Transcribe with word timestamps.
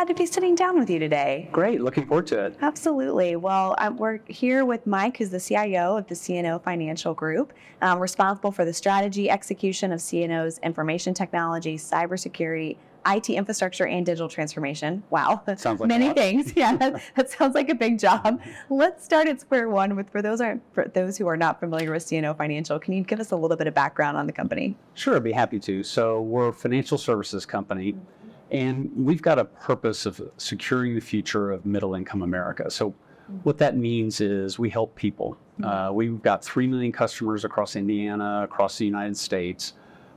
Glad 0.00 0.08
to 0.08 0.14
be 0.14 0.24
sitting 0.24 0.54
down 0.54 0.78
with 0.78 0.88
you 0.88 0.98
today. 0.98 1.46
Great, 1.52 1.82
looking 1.82 2.06
forward 2.06 2.26
to 2.28 2.46
it. 2.46 2.56
Absolutely. 2.62 3.36
Well, 3.36 3.74
um, 3.76 3.98
we're 3.98 4.20
here 4.28 4.64
with 4.64 4.86
Mike, 4.86 5.18
who's 5.18 5.28
the 5.28 5.38
CIO 5.38 5.98
of 5.98 6.06
the 6.06 6.14
CNO 6.14 6.64
Financial 6.64 7.12
Group, 7.12 7.52
um, 7.82 7.98
responsible 7.98 8.50
for 8.50 8.64
the 8.64 8.72
strategy, 8.72 9.28
execution 9.28 9.92
of 9.92 10.00
CNO's 10.00 10.56
information 10.60 11.12
technology, 11.12 11.76
cybersecurity, 11.76 12.78
IT 13.06 13.28
infrastructure, 13.28 13.86
and 13.86 14.06
digital 14.06 14.30
transformation. 14.30 15.02
Wow, 15.10 15.42
Sounds 15.56 15.80
like 15.80 15.86
a 15.86 15.86
many 15.86 16.14
things. 16.14 16.52
Yeah, 16.56 16.76
that, 16.76 17.02
that 17.16 17.28
sounds 17.28 17.54
like 17.54 17.68
a 17.68 17.74
big 17.74 17.98
job. 17.98 18.40
Let's 18.70 19.04
start 19.04 19.28
at 19.28 19.42
square 19.42 19.68
one 19.68 19.96
with 19.96 20.08
for 20.08 20.22
those 20.22 20.40
aren't 20.40 20.62
for 20.72 20.88
those 20.88 21.18
who 21.18 21.26
are 21.26 21.36
not 21.36 21.60
familiar 21.60 21.92
with 21.92 22.06
CNO 22.06 22.38
Financial. 22.38 22.78
Can 22.78 22.94
you 22.94 23.02
give 23.02 23.20
us 23.20 23.32
a 23.32 23.36
little 23.36 23.56
bit 23.58 23.66
of 23.66 23.74
background 23.74 24.16
on 24.16 24.26
the 24.26 24.32
company? 24.32 24.78
Sure, 24.94 25.16
I'd 25.16 25.24
be 25.24 25.32
happy 25.32 25.58
to. 25.60 25.82
So, 25.82 26.22
we're 26.22 26.48
a 26.48 26.52
financial 26.54 26.96
services 26.96 27.44
company, 27.44 27.96
and 28.50 28.90
we've 28.96 29.22
got 29.22 29.38
a 29.38 29.44
purpose 29.44 30.06
of 30.06 30.20
securing 30.36 30.94
the 30.94 31.00
future 31.00 31.50
of 31.50 31.64
middle 31.64 31.94
income 31.94 32.22
America. 32.22 32.70
So, 32.70 32.94
what 33.44 33.58
that 33.58 33.76
means 33.76 34.20
is 34.20 34.58
we 34.58 34.70
help 34.70 34.96
people. 34.96 35.36
Uh, 35.62 35.90
we've 35.92 36.20
got 36.20 36.44
3 36.44 36.66
million 36.66 36.90
customers 36.90 37.44
across 37.44 37.76
Indiana, 37.76 38.42
across 38.42 38.76
the 38.76 38.84
United 38.84 39.16
States 39.16 39.74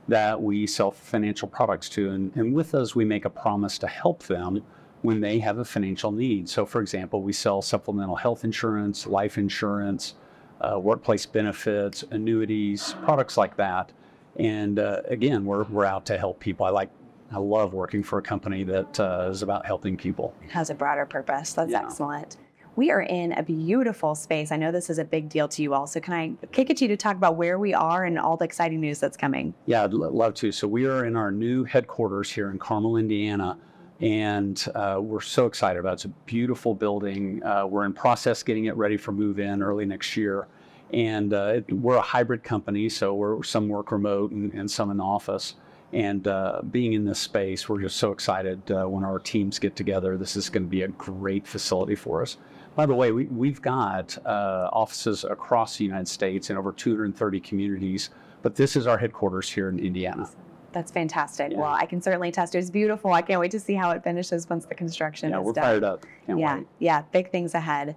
that 0.07 0.41
we 0.41 0.65
sell 0.65 0.89
financial 0.89 1.47
products 1.47 1.89
to. 1.89 2.09
And, 2.09 2.35
and 2.35 2.53
with 2.53 2.71
those, 2.71 2.95
we 2.95 3.05
make 3.05 3.25
a 3.25 3.29
promise 3.29 3.77
to 3.79 3.87
help 3.87 4.23
them 4.23 4.63
when 5.03 5.19
they 5.19 5.37
have 5.39 5.59
a 5.59 5.65
financial 5.65 6.11
need. 6.11 6.49
So, 6.49 6.65
for 6.65 6.81
example, 6.81 7.21
we 7.21 7.33
sell 7.33 7.61
supplemental 7.61 8.15
health 8.15 8.43
insurance, 8.43 9.05
life 9.05 9.37
insurance, 9.37 10.15
uh, 10.61 10.79
workplace 10.79 11.25
benefits, 11.25 12.03
annuities, 12.11 12.95
products 13.03 13.37
like 13.37 13.55
that. 13.57 13.91
And 14.37 14.79
uh, 14.79 15.01
again, 15.05 15.45
we're, 15.45 15.63
we're 15.63 15.85
out 15.85 16.05
to 16.07 16.17
help 16.17 16.39
people. 16.39 16.65
I 16.65 16.69
like, 16.69 16.89
I 17.33 17.37
love 17.39 17.73
working 17.73 18.03
for 18.03 18.19
a 18.19 18.21
company 18.21 18.63
that 18.65 18.99
uh, 18.99 19.27
is 19.31 19.41
about 19.41 19.65
helping 19.65 19.97
people. 19.97 20.33
has 20.49 20.69
a 20.69 20.75
broader 20.75 21.05
purpose. 21.05 21.53
That's 21.53 21.71
Yeah. 21.71 21.81
excellent. 21.83 22.37
We 22.75 22.89
are 22.91 23.01
in 23.01 23.33
a 23.33 23.43
beautiful 23.43 24.15
space. 24.15 24.51
I 24.51 24.57
know 24.57 24.71
this 24.71 24.89
is 24.89 24.97
a 24.97 25.03
big 25.05 25.29
deal 25.29 25.47
to 25.47 25.61
you 25.61 25.73
all. 25.75 25.85
So, 25.85 25.99
can 25.99 26.13
I 26.13 26.33
kick 26.51 26.69
it 26.71 26.77
to 26.77 26.85
you 26.85 26.87
to 26.89 26.97
talk 26.97 27.15
about 27.15 27.35
where 27.35 27.59
we 27.59 27.73
are 27.73 28.05
and 28.05 28.17
all 28.17 28.35
the 28.35 28.45
exciting 28.45 28.79
news 28.81 28.99
that's 28.99 29.15
coming? 29.17 29.53
Yeah, 29.67 29.83
I'd 29.83 29.93
lo- 29.93 30.09
love 30.09 30.33
to. 30.35 30.51
So 30.51 30.67
we 30.67 30.85
are 30.87 31.05
in 31.05 31.15
our 31.15 31.31
new 31.31 31.63
headquarters 31.65 32.31
here 32.31 32.49
in 32.49 32.57
Carmel, 32.57 32.97
Indiana, 32.97 33.57
and 34.01 34.65
uh, 34.73 34.97
we're 34.99 35.21
so 35.21 35.45
excited 35.45 35.79
about 35.79 35.91
it. 35.91 35.93
It's 35.93 36.05
a 36.05 36.09
beautiful 36.25 36.73
building. 36.73 37.43
Uh, 37.43 37.67
we're 37.67 37.85
in 37.85 37.93
process 37.93 38.41
getting 38.41 38.65
it 38.65 38.75
ready 38.75 38.97
for 38.97 39.11
move 39.11 39.39
in 39.39 39.61
early 39.61 39.85
next 39.85 40.17
year, 40.17 40.47
and 40.91 41.31
uh, 41.33 41.53
it, 41.57 41.71
we're 41.71 41.97
a 41.97 42.01
hybrid 42.01 42.43
company, 42.43 42.89
so 42.89 43.13
we're 43.13 43.43
some 43.43 43.67
work 43.67 43.91
remote 43.91 44.31
and, 44.31 44.51
and 44.53 44.69
some 44.69 44.89
in 44.89 44.99
office. 44.99 45.55
And 45.93 46.27
uh, 46.27 46.61
being 46.71 46.93
in 46.93 47.05
this 47.05 47.19
space, 47.19 47.69
we're 47.69 47.81
just 47.81 47.97
so 47.97 48.11
excited 48.11 48.71
uh, 48.71 48.85
when 48.85 49.03
our 49.03 49.19
teams 49.19 49.59
get 49.59 49.75
together. 49.75 50.17
This 50.17 50.35
is 50.35 50.49
going 50.49 50.63
to 50.63 50.69
be 50.69 50.81
a 50.81 50.87
great 50.87 51.45
facility 51.47 51.95
for 51.95 52.21
us. 52.21 52.37
By 52.75 52.87
the 52.87 52.95
way, 52.95 53.11
we, 53.11 53.25
we've 53.25 53.61
got 53.61 54.17
uh, 54.25 54.69
offices 54.73 55.23
across 55.23 55.77
the 55.77 55.83
United 55.83 56.07
States 56.07 56.49
in 56.49 56.57
over 56.57 56.71
230 56.71 57.39
communities, 57.41 58.09
but 58.41 58.55
this 58.55 58.75
is 58.75 58.87
our 58.87 58.97
headquarters 58.97 59.49
here 59.49 59.69
in 59.69 59.77
Indiana. 59.77 60.27
That's 60.71 60.91
fantastic. 60.91 61.51
Yeah. 61.51 61.59
Well, 61.59 61.71
I 61.71 61.85
can 61.85 62.01
certainly 62.01 62.29
attest. 62.29 62.55
It's 62.55 62.71
beautiful. 62.71 63.13
I 63.13 63.21
can't 63.21 63.39
wait 63.39 63.51
to 63.51 63.59
see 63.59 63.75
how 63.75 63.91
it 63.91 64.03
finishes 64.03 64.49
once 64.49 64.65
the 64.65 64.73
construction 64.73 65.29
Yeah, 65.29 65.41
is 65.41 65.45
done. 65.45 65.55
Yeah, 65.55 65.61
we're 65.61 65.67
fired 65.67 65.83
up. 65.83 66.05
Can't 66.25 66.39
yeah, 66.39 66.57
wait. 66.57 66.67
yeah, 66.79 67.03
big 67.11 67.29
things 67.29 67.53
ahead. 67.53 67.95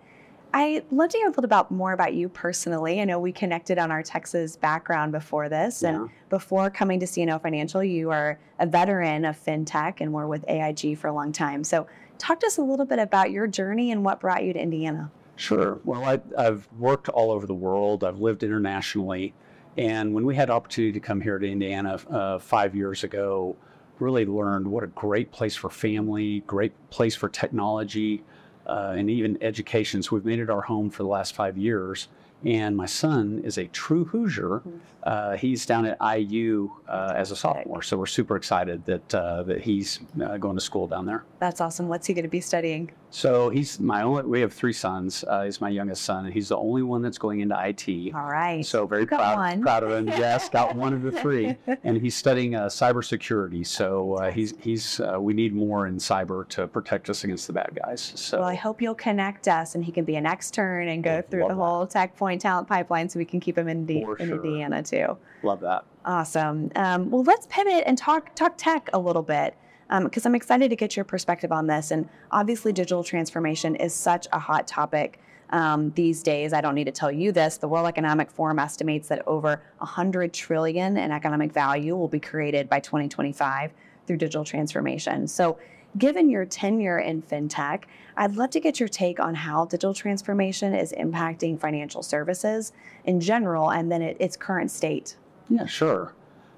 I'd 0.57 0.91
love 0.91 1.11
to 1.11 1.19
hear 1.19 1.27
a 1.27 1.29
little 1.29 1.45
about 1.45 1.71
more 1.71 1.93
about 1.93 2.15
you 2.15 2.31
personally. 2.31 2.99
I 2.99 3.05
know 3.05 3.19
we 3.19 3.31
connected 3.31 3.77
on 3.77 3.91
our 3.91 4.03
Texas 4.03 4.57
background 4.57 5.13
before 5.13 5.51
this, 5.51 5.83
and 5.83 6.09
before 6.31 6.71
coming 6.71 6.99
to 7.01 7.05
CNO 7.05 7.43
Financial, 7.43 7.85
you 7.85 8.11
are 8.11 8.39
a 8.59 8.65
veteran 8.65 9.27
of 9.27 9.39
fintech 9.39 10.01
and 10.01 10.15
were 10.15 10.27
with 10.27 10.47
AIG 10.49 10.97
for 10.97 11.09
a 11.09 11.13
long 11.13 11.31
time. 11.31 11.63
So, 11.63 11.87
talk 12.17 12.41
to 12.41 12.47
us 12.47 12.57
a 12.57 12.63
little 12.63 12.87
bit 12.87 12.99
about 12.99 13.31
your 13.31 13.47
journey 13.47 13.91
and 13.93 14.03
what 14.03 14.19
brought 14.19 14.45
you 14.45 14.55
to 14.55 14.59
Indiana. 14.59 15.11
Sure. 15.37 15.79
Well, 15.85 16.03
I, 16.03 16.21
I've 16.39 16.67
worked 16.79 17.11
all 17.11 17.33
over 17.33 17.47
the 17.47 17.55
world. 17.55 18.03
I've 18.03 18.21
lived 18.21 18.43
internationally, 18.43 19.35
and 19.77 20.15
when 20.15 20.25
we 20.25 20.37
had 20.37 20.49
opportunity 20.49 20.93
to 20.93 21.01
come 21.01 21.21
here 21.21 21.39
to 21.39 21.47
Indiana 21.47 22.01
uh, 22.09 22.39
five 22.39 22.75
years 22.75 23.05
ago, 23.05 23.57
really 23.99 24.25
learned 24.25 24.67
what 24.67 24.85
a 24.85 24.89
great 24.89 25.33
place 25.33 25.55
for 25.55 25.69
family, 25.69 26.41
great 26.47 26.73
place 26.89 27.15
for 27.15 27.29
technology, 27.29 28.25
uh, 28.67 28.95
and 28.97 29.11
even 29.11 29.39
education. 29.43 30.03
So 30.03 30.17
we've 30.17 30.25
made 30.25 30.39
it 30.39 30.51
our 30.51 30.63
home 30.63 30.91
for 30.91 31.03
the 31.03 31.09
last 31.09 31.35
five 31.35 31.57
years. 31.57 32.09
And 32.45 32.77
my 32.77 32.87
son 32.87 33.41
is 33.45 33.57
a 33.59 33.67
true 33.67 34.05
Hoosier. 34.05 34.63
Uh, 35.03 35.37
he's 35.37 35.65
down 35.65 35.87
at 35.87 35.97
IU 36.01 36.71
uh, 36.87 37.15
as 37.17 37.31
a 37.31 37.37
sophomore, 37.37 37.83
so 37.83 37.97
we're 37.97 38.07
super 38.07 38.37
excited 38.37 38.85
that 38.85 39.15
uh, 39.15 39.43
that 39.45 39.63
he's 39.63 40.01
uh, 40.23 40.37
going 40.37 40.55
to 40.55 40.61
school 40.61 40.87
down 40.87 41.07
there. 41.07 41.25
That's 41.39 41.61
awesome. 41.61 41.89
What's 41.89 42.07
he 42.07 42.15
going 42.15 42.25
to 42.25 42.29
be 42.29 42.43
studying? 42.43 42.91
So 43.11 43.49
he's 43.51 43.81
my 43.81 44.03
only. 44.03 44.23
We 44.25 44.41
have 44.41 44.53
three 44.53 44.73
sons. 44.73 45.25
Uh, 45.27 45.45
he's 45.45 45.61
my 45.61 45.69
youngest 45.69 46.03
son, 46.05 46.25
and 46.27 46.35
he's 46.35 46.49
the 46.49 46.57
only 46.57 46.83
one 46.83 47.03
that's 47.03 47.19
going 47.19 47.41
into 47.41 47.57
IT. 47.59 48.15
All 48.15 48.27
right. 48.27 48.65
So 48.65 48.87
very 48.87 49.07
proud, 49.07 49.37
one. 49.37 49.63
proud 49.63 49.85
of 49.85 49.91
him. 49.93 50.09
Yes, 50.09 50.49
got 50.49 50.75
one 50.75 50.93
of 50.93 51.03
the 51.03 51.13
three, 51.23 51.57
and 51.85 51.97
he's 51.97 52.17
studying 52.17 52.55
uh, 52.55 52.67
cybersecurity. 52.67 53.67
So 53.67 54.15
uh, 54.15 54.31
he's 54.31 54.55
he's. 54.59 55.01
Uh, 55.01 55.19
we 55.21 55.35
need 55.35 55.55
more 55.55 55.87
in 55.87 55.97
cyber 55.97 56.47
to 56.49 56.67
protect 56.67 57.09
us 57.09 57.25
against 57.25 57.47
the 57.47 57.53
bad 57.53 57.79
guys. 57.85 58.13
So 58.17 58.41
Well, 58.41 58.49
I 58.49 58.55
hope 58.55 58.83
you'll 58.83 58.95
connect 58.95 59.49
us 59.49 59.75
and 59.75 59.85
he 59.85 59.93
can 59.93 60.05
be 60.05 60.17
an 60.17 60.27
extern 60.27 60.89
and 60.89 61.03
go 61.03 61.17
Would 61.17 61.31
through 61.31 61.49
the 61.49 61.55
whole 61.55 61.87
TechPoint 61.87 62.41
talent 62.41 62.69
pipeline 62.69 63.09
so 63.09 63.19
we 63.19 63.25
can 63.25 63.41
keep 63.41 63.57
him 63.57 63.69
in, 63.69 63.87
For 63.87 64.17
in 64.17 64.29
sure. 64.29 64.37
Indiana 64.37 64.83
too. 64.83 65.17
love 65.43 65.61
that. 65.61 65.85
Awesome. 66.05 66.71
Um, 66.77 67.11
well, 67.11 67.23
let's 67.23 67.47
pivot 67.51 67.85
and 67.87 67.97
talk 67.97 68.35
talk 68.35 68.55
tech 68.57 68.89
a 68.93 68.99
little 68.99 69.23
bit 69.23 69.57
because 69.89 70.27
I'm 70.27 70.35
excited 70.35 70.71
to 70.71 70.77
get 70.77 70.97
your 70.97 71.05
perspective 71.05 71.53
on 71.53 71.67
this. 71.67 71.91
And 71.91 72.09
obviously, 72.31 72.73
digital 72.73 73.05
transformation 73.05 73.77
is 73.77 73.95
such 73.95 74.27
a 74.33 74.39
hot 74.39 74.67
topic 74.67 75.21
um, 75.51 75.91
these 75.95 76.23
days. 76.23 76.53
I 76.53 76.61
don't 76.61 76.75
need 76.75 76.85
to 76.85 76.93
tell 76.93 77.13
you 77.13 77.33
this. 77.33 77.57
The 77.59 77.69
World 77.69 77.87
Economic 77.87 78.31
Forum 78.31 78.59
estimates 78.59 79.09
that 79.09 79.27
over 79.27 79.63
100 79.79 80.33
trillion 80.33 80.97
in 80.97 81.11
economic 81.13 81.53
value 81.53 81.97
will 81.97 82.09
be 82.09 82.21
created 82.21 82.69
by 82.69 82.81
2025 82.81 83.73
through 84.07 84.17
digital 84.17 84.45
transformation. 84.45 85.27
So, 85.27 85.59
given 85.99 86.29
your 86.29 86.45
tenure 86.45 86.99
in 86.99 87.23
fintech, 87.23 87.85
I'd 88.17 88.37
love 88.37 88.51
to 88.51 88.61
get 88.61 88.79
your 88.81 88.89
take 88.89 89.19
on 89.19 89.35
how 89.35 89.65
digital 89.65 89.95
transformation 89.95 90.75
is 90.75 90.93
impacting 90.93 91.59
financial 91.59 92.03
services 92.03 92.73
in 93.05 93.21
general, 93.21 93.71
and 93.71 93.91
then 93.91 94.03
it, 94.03 94.17
its 94.21 94.37
current 94.37 94.71
state. 94.71 95.17
Yeah, 95.49 95.67
sure. 95.67 96.13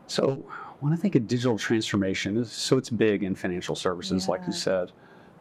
So 0.06 0.44
when 0.81 0.93
I 0.93 0.97
think 0.97 1.15
of 1.15 1.27
digital 1.27 1.59
transformation, 1.59 2.44
so 2.44 2.78
it's 2.78 2.91
big 2.91 3.22
in 3.22 3.34
financial 3.34 3.75
services, 3.75 4.28
like 4.28 4.41
you 4.43 4.53
Yeah. 4.53 4.53
said, 4.53 4.93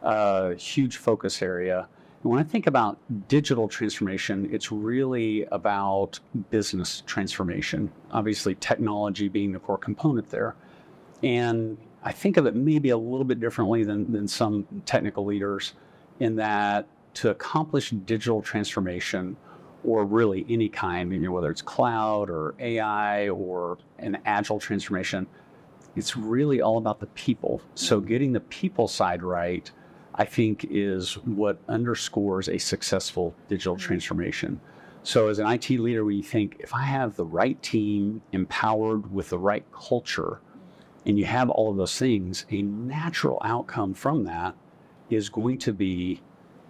uh, 0.02 0.50
huge 0.50 0.96
focus 0.96 1.42
area. 1.42 1.88
And 2.22 2.32
when 2.32 2.40
I 2.40 2.42
think 2.42 2.66
about 2.66 2.98
digital 3.28 3.68
transformation, 3.68 4.48
it's 4.50 4.72
really 4.72 5.44
about 5.52 6.18
business 6.50 7.04
transformation. 7.06 7.90
Obviously, 8.10 8.56
technology 8.56 9.28
being 9.28 9.52
the 9.52 9.60
core 9.60 9.78
component 9.78 10.28
there. 10.30 10.56
And 11.22 11.78
I 12.02 12.10
think 12.12 12.36
of 12.36 12.46
it 12.46 12.56
maybe 12.56 12.90
a 12.90 12.96
little 12.96 13.24
bit 13.24 13.38
differently 13.38 13.84
than, 13.84 14.10
than 14.10 14.26
some 14.26 14.66
technical 14.86 15.24
leaders 15.24 15.74
in 16.18 16.36
that 16.36 16.86
to 17.14 17.30
accomplish 17.30 17.90
digital 17.90 18.42
transformation 18.42 19.36
or 19.84 20.04
really 20.04 20.44
any 20.48 20.68
kind, 20.68 21.12
you 21.12 21.20
know, 21.20 21.30
whether 21.30 21.50
it's 21.50 21.62
cloud 21.62 22.30
or 22.30 22.54
AI 22.58 23.28
or 23.28 23.78
an 23.98 24.18
agile 24.24 24.58
transformation, 24.58 25.26
it's 25.96 26.16
really 26.16 26.60
all 26.60 26.78
about 26.78 27.00
the 27.00 27.06
people. 27.08 27.60
So 27.74 28.00
getting 28.00 28.32
the 28.32 28.40
people 28.40 28.88
side 28.88 29.22
right, 29.22 29.70
I 30.14 30.24
think, 30.24 30.66
is 30.70 31.14
what 31.24 31.60
underscores 31.68 32.48
a 32.48 32.58
successful 32.58 33.34
digital 33.48 33.74
mm-hmm. 33.74 33.86
transformation. 33.86 34.60
So 35.02 35.28
as 35.28 35.38
an 35.38 35.46
IT 35.46 35.70
leader, 35.70 36.04
we 36.04 36.22
think 36.22 36.56
if 36.58 36.74
I 36.74 36.82
have 36.82 37.16
the 37.16 37.24
right 37.24 37.60
team 37.62 38.20
empowered 38.32 39.12
with 39.12 39.30
the 39.30 39.38
right 39.38 39.64
culture, 39.72 40.40
and 41.06 41.18
you 41.18 41.24
have 41.24 41.48
all 41.48 41.70
of 41.70 41.76
those 41.76 41.98
things, 41.98 42.44
a 42.50 42.62
natural 42.62 43.40
outcome 43.42 43.94
from 43.94 44.24
that 44.24 44.54
is 45.08 45.28
going 45.30 45.58
to 45.58 45.72
be 45.72 46.20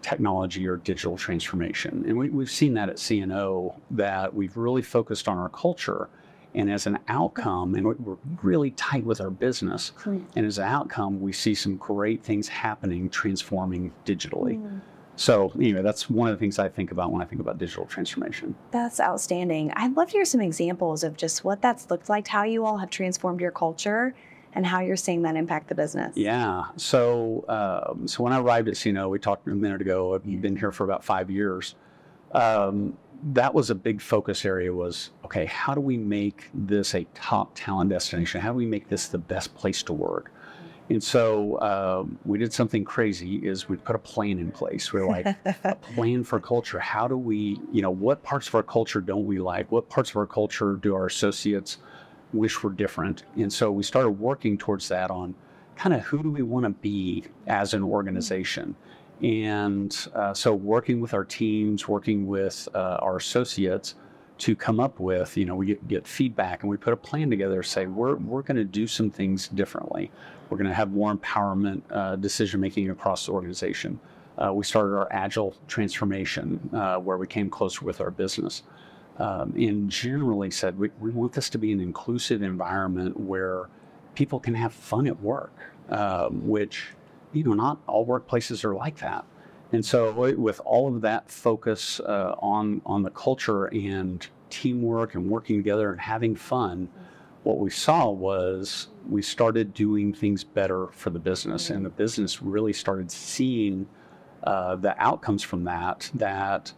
technology 0.03 0.67
or 0.67 0.77
digital 0.77 1.17
transformation. 1.17 2.05
And 2.07 2.17
we, 2.17 2.31
we've 2.31 2.51
seen 2.51 2.75
that 2.75 2.89
at 2.89 2.97
CNO 2.97 3.75
that 3.93 4.35
we've 4.35 4.57
really 4.57 4.83
focused 4.83 5.29
on 5.29 5.39
our 5.39 5.49
culture. 5.49 6.09
And 6.55 6.71
as 6.71 6.87
an 6.87 6.99
outcome, 7.09 7.75
and 7.75 7.87
we're 7.87 8.17
really 8.43 8.71
tight 8.73 9.05
with 9.05 9.21
our 9.21 9.31
business. 9.31 9.93
And 10.35 10.47
as 10.47 10.59
an 10.59 10.65
outcome, 10.65 11.21
we 11.21 11.33
see 11.33 11.55
some 11.55 11.77
great 11.77 12.23
things 12.23 12.49
happening, 12.49 13.11
transforming 13.11 13.93
digitally. 14.07 14.59
Mm. 14.59 14.81
So, 15.19 15.53
anyway, 15.57 15.83
that's 15.83 16.09
one 16.09 16.31
of 16.31 16.37
the 16.37 16.39
things 16.39 16.61
I 16.61 16.69
think 16.69 16.93
about 16.93 17.11
when 17.11 17.21
I 17.21 17.25
think 17.25 17.41
about 17.41 17.59
digital 17.59 17.85
transformation. 17.85 18.55
That's 18.71 19.01
outstanding. 19.01 19.73
I'd 19.73 19.97
love 19.97 20.09
to 20.09 20.13
hear 20.13 20.25
some 20.25 20.41
examples 20.41 21.03
of 21.03 21.17
just 21.17 21.45
what 21.45 21.61
that's 21.61 21.91
looked 21.91 22.09
like, 22.09 22.29
how 22.29 22.45
you 22.45 22.65
all 22.65 22.79
have 22.79 22.89
transformed 22.89 23.41
your 23.41 23.51
culture, 23.51 24.15
and 24.55 24.67
how 24.67 24.81
you're 24.81 24.97
seeing 24.97 25.23
that 25.23 25.37
impact 25.37 25.69
the 25.69 25.75
business. 25.75 26.17
Yeah. 26.17 26.65
So, 26.77 27.45
um, 27.49 28.09
so 28.09 28.23
when 28.23 28.33
I 28.33 28.39
arrived 28.39 28.69
at 28.69 28.75
CNO, 28.75 29.11
we 29.11 29.19
talked 29.19 29.47
a 29.47 29.51
minute 29.51 29.81
ago. 29.81 30.15
I've 30.15 30.25
been 30.25 30.57
here 30.57 30.73
for 30.73 30.85
about 30.85 31.05
five 31.05 31.31
years. 31.31 31.75
Um, 32.33 32.97
that 33.33 33.53
was 33.53 33.71
a 33.71 33.75
big 33.75 34.01
focus 34.01 34.45
area. 34.45 34.73
Was 34.73 35.11
okay. 35.25 35.47
How 35.47 35.75
do 35.75 35.81
we 35.81 35.97
make 35.97 36.51
this 36.55 36.95
a 36.95 37.05
top 37.15 37.53
talent 37.55 37.91
destination? 37.91 38.41
How 38.41 38.53
do 38.53 38.57
we 38.57 38.67
make 38.67 38.89
this 38.89 39.09
the 39.09 39.19
best 39.19 39.55
place 39.55 39.83
to 39.85 39.93
work? 39.93 40.33
And 40.91 41.03
so 41.03 41.57
uh, 41.57 42.05
we 42.25 42.39
did 42.39 42.53
something 42.53 42.85
crazy 42.85 43.37
is 43.37 43.69
we 43.69 43.77
put 43.77 43.95
a 43.95 43.99
plan 43.99 44.39
in 44.39 44.51
place. 44.51 44.93
We're 44.93 45.07
like, 45.07 45.27
a 45.65 45.75
plan 45.95 46.25
for 46.25 46.41
culture. 46.41 46.79
How 46.79 47.07
do 47.07 47.17
we, 47.19 47.61
you 47.71 47.83
know, 47.83 47.91
what 47.91 48.23
parts 48.23 48.49
of 48.49 48.55
our 48.55 48.63
culture 48.63 49.01
don't 49.01 49.27
we 49.27 49.39
like? 49.39 49.71
What 49.71 49.91
parts 49.91 50.11
of 50.11 50.17
our 50.17 50.27
culture 50.27 50.79
do 50.81 50.95
our 50.95 51.07
associates 51.07 51.79
wish 52.33 52.63
were 52.63 52.71
different? 52.71 53.25
And 53.37 53.53
so 53.53 53.71
we 53.71 53.83
started 53.83 54.11
working 54.11 54.59
towards 54.59 54.89
that 54.89 55.11
on 55.11 55.35
kind 55.77 55.95
of 55.95 56.03
who 56.03 56.23
do 56.23 56.31
we 56.31 56.43
want 56.43 56.65
to 56.65 56.71
be 56.71 57.25
as 57.47 57.75
an 57.75 57.83
organization? 57.83 58.75
And 59.23 59.97
uh, 60.15 60.35
so 60.35 60.55
working 60.55 61.01
with 61.01 61.15
our 61.15 61.25
teams, 61.25 61.89
working 61.89 62.27
with 62.27 62.69
uh, 62.75 62.99
our 63.01 63.17
associates, 63.17 63.95
to 64.39 64.55
come 64.55 64.79
up 64.79 65.01
with, 65.01 65.37
you 65.37 65.45
know, 65.45 65.57
we 65.57 65.67
get, 65.67 65.89
get 65.89 66.07
feedback 66.07 66.63
and 66.63 66.71
we 66.71 66.77
put 66.77 66.93
a 66.93 66.97
plan 66.97 67.29
together, 67.29 67.63
say, 67.63 67.87
we're, 67.87 68.15
we're 68.17 68.43
going 68.43 68.57
to 68.57 68.65
do 68.65 68.87
some 68.87 69.11
things 69.11 69.49
differently. 69.49 70.11
We're 70.49 70.59
going 70.59 70.69
to 70.69 70.75
have 70.75 70.93
more 70.93 71.15
empowerment 71.15 71.83
uh, 71.91 72.17
decision 72.17 72.61
making 72.61 72.89
across 72.91 73.27
the 73.27 73.33
organization. 73.33 73.99
Uh, 74.39 74.53
we 74.53 74.65
started 74.65 74.97
our 74.97 75.09
agile 75.11 75.57
transformation 75.67 76.71
uh, 76.73 76.97
where 76.99 77.17
we 77.17 77.27
came 77.27 77.51
closer 77.51 77.85
with 77.85 78.01
our 78.01 78.13
business. 78.13 78.63
Um, 79.19 79.53
and 79.57 79.91
generally 79.91 80.51
said, 80.51 80.79
we, 80.79 80.91
we 81.01 81.11
want 81.11 81.33
this 81.33 81.51
to 81.51 81.59
be 81.59 81.73
an 81.73 81.81
inclusive 81.81 82.41
environment 82.43 83.19
where 83.19 83.69
people 84.15 84.39
can 84.39 84.55
have 84.55 84.73
fun 84.73 85.07
at 85.09 85.21
work, 85.21 85.53
um, 85.89 86.47
which, 86.47 86.89
you 87.33 87.43
know, 87.43 87.55
not 87.55 87.79
all 87.87 88.07
workplaces 88.07 88.65
are 88.65 88.75
like 88.75 88.99
that. 88.99 89.25
And 89.73 89.85
so, 89.85 90.13
with 90.13 90.61
all 90.65 90.89
of 90.95 91.03
that 91.03 91.31
focus 91.31 92.01
uh, 92.01 92.35
on 92.39 92.81
on 92.87 93.03
the 93.03 93.11
culture 93.11 93.67
and 93.67 94.27
teamwork 94.49 95.15
and 95.15 95.29
working 95.29 95.59
together 95.59 95.91
and 95.91 96.01
having 96.01 96.35
fun, 96.35 96.89
what 97.43 97.59
we 97.59 97.69
saw 97.71 98.09
was 98.09 98.89
we 99.09 99.21
started 99.21 99.75
doing 99.75 100.13
things 100.13 100.43
better 100.43 100.87
for 100.93 101.11
the 101.11 101.19
business, 101.19 101.69
and 101.69 101.85
the 101.85 101.91
business 101.91 102.41
really 102.41 102.73
started 102.73 103.11
seeing 103.11 103.87
uh, 104.45 104.77
the 104.77 104.95
outcomes 104.99 105.43
from 105.43 105.65
that. 105.65 106.11
That 106.15 106.73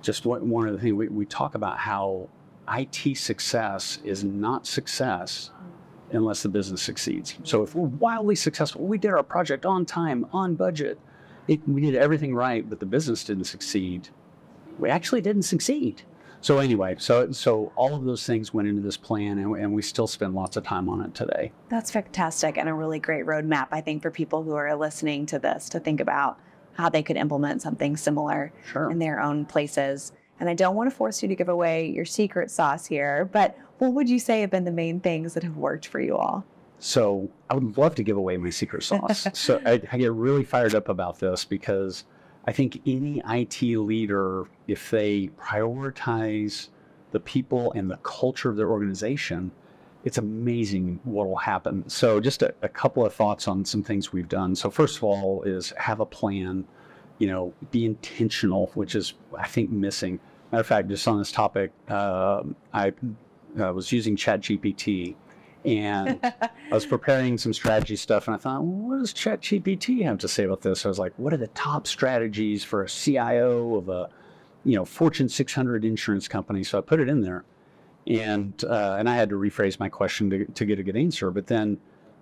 just 0.00 0.26
one 0.26 0.66
of 0.66 0.74
the 0.74 0.80
things 0.80 0.94
we, 0.94 1.08
we 1.08 1.26
talk 1.26 1.54
about 1.54 1.78
how 1.78 2.28
IT 2.68 3.16
success 3.16 3.98
is 4.04 4.24
not 4.24 4.66
success 4.66 5.50
unless 6.12 6.42
the 6.42 6.48
business 6.48 6.82
succeeds. 6.82 7.36
So 7.44 7.62
if 7.62 7.74
we're 7.74 7.88
wildly 7.88 8.34
successful, 8.34 8.82
we 8.82 8.98
did 8.98 9.10
our 9.10 9.22
project 9.22 9.64
on 9.64 9.86
time, 9.86 10.26
on 10.32 10.54
budget 10.54 10.98
it, 11.48 11.66
we 11.66 11.80
did 11.80 11.94
everything 11.94 12.34
right, 12.34 12.68
but 12.68 12.80
the 12.80 12.86
business 12.86 13.24
didn't 13.24 13.44
succeed. 13.44 14.08
We 14.78 14.88
actually 14.90 15.20
didn't 15.20 15.42
succeed. 15.42 16.02
So 16.40 16.58
anyway, 16.58 16.96
so 16.98 17.30
so 17.30 17.72
all 17.76 17.94
of 17.94 18.04
those 18.04 18.26
things 18.26 18.52
went 18.52 18.66
into 18.66 18.82
this 18.82 18.96
plan, 18.96 19.38
and, 19.38 19.56
and, 19.56 19.72
we 19.72 19.80
still 19.80 20.08
spend 20.08 20.34
lots 20.34 20.56
of 20.56 20.64
time 20.64 20.88
on 20.88 21.00
it 21.00 21.14
today. 21.14 21.52
That's 21.68 21.92
fantastic 21.92 22.58
and 22.58 22.68
a 22.68 22.74
really 22.74 22.98
great 22.98 23.26
roadmap, 23.26 23.68
I 23.70 23.80
think, 23.80 24.02
for 24.02 24.10
people 24.10 24.42
who 24.42 24.54
are 24.54 24.74
listening 24.74 25.26
to 25.26 25.38
this 25.38 25.68
to 25.68 25.78
think 25.78 26.00
about 26.00 26.40
how 26.74 26.88
they 26.88 27.02
could 27.02 27.16
implement 27.16 27.62
something 27.62 27.96
similar 27.96 28.52
sure. 28.64 28.90
in 28.90 28.98
their 28.98 29.20
own 29.20 29.44
places. 29.44 30.12
And 30.40 30.48
I 30.48 30.54
don't 30.54 30.74
want 30.74 30.90
to 30.90 30.96
force 30.96 31.22
you 31.22 31.28
to 31.28 31.34
give 31.34 31.48
away 31.48 31.88
your 31.88 32.04
secret 32.04 32.50
sauce 32.50 32.86
here, 32.86 33.28
but 33.32 33.56
what 33.78 33.92
would 33.94 34.08
you 34.08 34.18
say 34.18 34.40
have 34.40 34.50
been 34.50 34.64
the 34.64 34.72
main 34.72 35.00
things 35.00 35.34
that 35.34 35.42
have 35.42 35.56
worked 35.56 35.86
for 35.86 36.00
you 36.00 36.16
all? 36.16 36.44
So 36.78 37.30
I 37.48 37.54
would 37.54 37.76
love 37.78 37.94
to 37.96 38.02
give 38.02 38.16
away 38.16 38.36
my 38.36 38.50
secret 38.50 38.82
sauce. 38.82 39.28
so 39.38 39.60
I, 39.64 39.80
I, 39.92 39.98
get 39.98 40.12
really 40.12 40.42
fired 40.42 40.74
up 40.74 40.88
about 40.88 41.20
this 41.20 41.44
because 41.44 42.04
I 42.44 42.50
think 42.50 42.80
any 42.86 43.22
IT 43.24 43.62
leader, 43.62 44.46
if 44.66 44.90
they 44.90 45.30
prioritize 45.38 46.68
the 47.12 47.20
people 47.20 47.70
and 47.72 47.88
the 47.88 47.98
culture 47.98 48.50
of 48.50 48.56
their 48.56 48.68
organization, 48.68 49.52
it's 50.04 50.18
amazing 50.18 51.00
what 51.04 51.28
will 51.28 51.36
happen. 51.36 51.88
So 51.88 52.20
just 52.20 52.42
a, 52.42 52.54
a 52.62 52.68
couple 52.68 53.04
of 53.04 53.14
thoughts 53.14 53.46
on 53.46 53.64
some 53.64 53.82
things 53.82 54.12
we've 54.12 54.28
done. 54.28 54.54
So 54.56 54.70
first 54.70 54.96
of 54.96 55.04
all 55.04 55.42
is 55.44 55.72
have 55.76 56.00
a 56.00 56.06
plan, 56.06 56.66
you 57.18 57.28
know, 57.28 57.52
be 57.70 57.84
intentional, 57.84 58.70
which 58.74 58.94
is 58.94 59.14
I 59.38 59.46
think 59.46 59.70
missing. 59.70 60.18
Matter 60.50 60.60
of 60.60 60.66
fact, 60.66 60.88
just 60.88 61.06
on 61.08 61.18
this 61.18 61.32
topic, 61.32 61.72
uh, 61.88 62.42
I 62.74 62.92
uh, 63.58 63.72
was 63.72 63.92
using 63.92 64.16
ChatGPT 64.16 65.14
and 65.64 66.18
I 66.22 66.50
was 66.74 66.86
preparing 66.96 67.38
some 67.38 67.52
strategy 67.52 67.96
stuff, 67.96 68.26
and 68.26 68.34
I 68.34 68.38
thought, 68.38 68.62
well, 68.62 68.90
what 68.90 68.98
does 68.98 69.14
ChatGPT 69.14 70.02
have 70.02 70.18
to 70.18 70.28
say 70.28 70.44
about 70.44 70.62
this? 70.62 70.84
I 70.84 70.88
was 70.88 70.98
like, 70.98 71.12
what 71.16 71.32
are 71.32 71.38
the 71.38 71.46
top 71.48 71.86
strategies 71.86 72.64
for 72.64 72.82
a 72.82 72.88
CIO 72.88 73.76
of 73.76 73.88
a, 73.88 74.08
you 74.64 74.74
know, 74.74 74.84
Fortune 74.84 75.28
600 75.28 75.84
insurance 75.84 76.26
company? 76.26 76.64
So 76.64 76.78
I 76.78 76.80
put 76.80 77.00
it 77.00 77.08
in 77.08 77.20
there, 77.20 77.44
and 78.06 78.64
uh, 78.64 78.96
and 78.98 79.08
I 79.08 79.14
had 79.14 79.28
to 79.30 79.36
rephrase 79.36 79.78
my 79.78 79.88
question 79.88 80.30
to, 80.30 80.44
to 80.44 80.64
get 80.64 80.78
a 80.78 80.82
good 80.82 80.96
answer. 80.96 81.30
But 81.30 81.46
then 81.46 81.78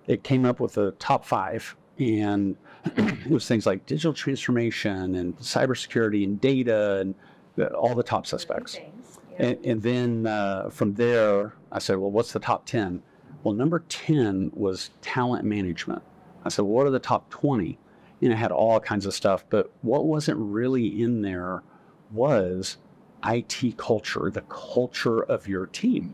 it 0.07 0.23
came 0.23 0.45
up 0.45 0.59
with 0.59 0.73
the 0.73 0.91
top 0.91 1.25
five, 1.25 1.75
and 1.99 2.55
it 2.85 3.29
was 3.29 3.47
things 3.47 3.65
like 3.65 3.85
digital 3.85 4.13
transformation 4.13 5.15
and 5.15 5.37
cybersecurity 5.37 6.23
and 6.23 6.39
data 6.39 6.99
and 6.99 7.15
all 7.75 7.95
the 7.95 8.03
top 8.03 8.25
suspects. 8.25 8.77
And, 9.37 9.65
and, 9.65 9.81
then 9.81 10.27
uh, 10.27 10.69
from 10.69 10.93
there, 10.95 11.53
I 11.71 11.79
said, 11.79 11.97
well, 11.97 12.11
what's 12.11 12.31
the 12.31 12.39
top 12.39 12.65
10? 12.65 13.01
Well, 13.43 13.53
number 13.53 13.79
10 13.87 14.51
was 14.53 14.91
talent 15.01 15.45
management. 15.45 16.03
I 16.43 16.49
said, 16.49 16.63
well, 16.63 16.73
what 16.73 16.87
are 16.87 16.91
the 16.91 16.99
top 16.99 17.29
20? 17.29 17.77
And 18.21 18.31
it 18.31 18.35
had 18.35 18.51
all 18.51 18.79
kinds 18.79 19.05
of 19.05 19.13
stuff, 19.13 19.43
but 19.49 19.71
what 19.81 20.05
wasn't 20.05 20.37
really 20.37 21.01
in 21.01 21.21
there 21.21 21.63
was 22.11 22.77
IT 23.25 23.77
culture, 23.77 24.29
the 24.31 24.41
culture 24.41 25.23
of 25.23 25.47
your 25.47 25.67
team. 25.67 26.13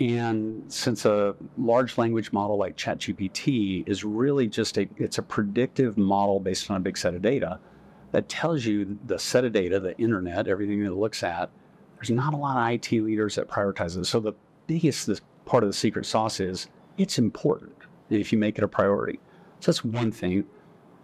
And 0.00 0.64
since 0.72 1.04
a 1.04 1.34
large 1.56 1.96
language 1.98 2.32
model 2.32 2.56
like 2.56 2.76
ChatGPT 2.76 3.86
is 3.88 4.04
really 4.04 4.48
just 4.48 4.78
a 4.78 4.88
it's 4.96 5.18
a 5.18 5.22
predictive 5.22 5.96
model 5.96 6.40
based 6.40 6.70
on 6.70 6.76
a 6.76 6.80
big 6.80 6.96
set 6.96 7.14
of 7.14 7.22
data 7.22 7.60
that 8.10 8.28
tells 8.28 8.64
you 8.64 8.98
the 9.06 9.18
set 9.18 9.44
of 9.44 9.52
data, 9.52 9.80
the 9.80 9.96
internet, 9.98 10.48
everything 10.48 10.80
that 10.82 10.90
it 10.90 10.96
looks 10.96 11.22
at, 11.22 11.50
there's 11.96 12.10
not 12.10 12.34
a 12.34 12.36
lot 12.36 12.56
of 12.56 12.74
IT 12.74 12.90
leaders 12.92 13.36
that 13.36 13.48
prioritize 13.48 13.96
it. 13.96 14.04
So 14.06 14.20
the 14.20 14.34
biggest 14.66 15.08
part 15.44 15.62
of 15.62 15.68
the 15.68 15.74
secret 15.74 16.04
sauce 16.04 16.40
is 16.40 16.68
it's 16.98 17.18
important 17.18 17.76
if 18.10 18.32
you 18.32 18.38
make 18.38 18.58
it 18.58 18.64
a 18.64 18.68
priority. 18.68 19.18
So 19.60 19.70
that's 19.70 19.84
one 19.84 20.10
thing. 20.12 20.44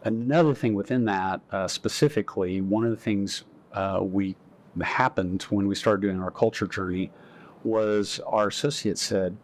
Another 0.05 0.55
thing 0.55 0.75
within 0.75 1.05
that, 1.07 1.41
uh, 1.51 1.69
specifically, 1.69 2.61
one 2.61 2.85
of 2.85 2.91
the 2.91 2.97
things 2.97 3.45
uh, 3.73 4.01
we 4.03 4.37
happened 4.83 5.43
when 5.45 5.67
we 5.67 5.75
started 5.75 6.03
doing 6.03 6.21
our 6.21 6.31
culture 6.31 6.67
journey 6.67 7.11
was 7.65 8.21
our 8.27 8.49
associates 8.49 9.03
said, 9.03 9.37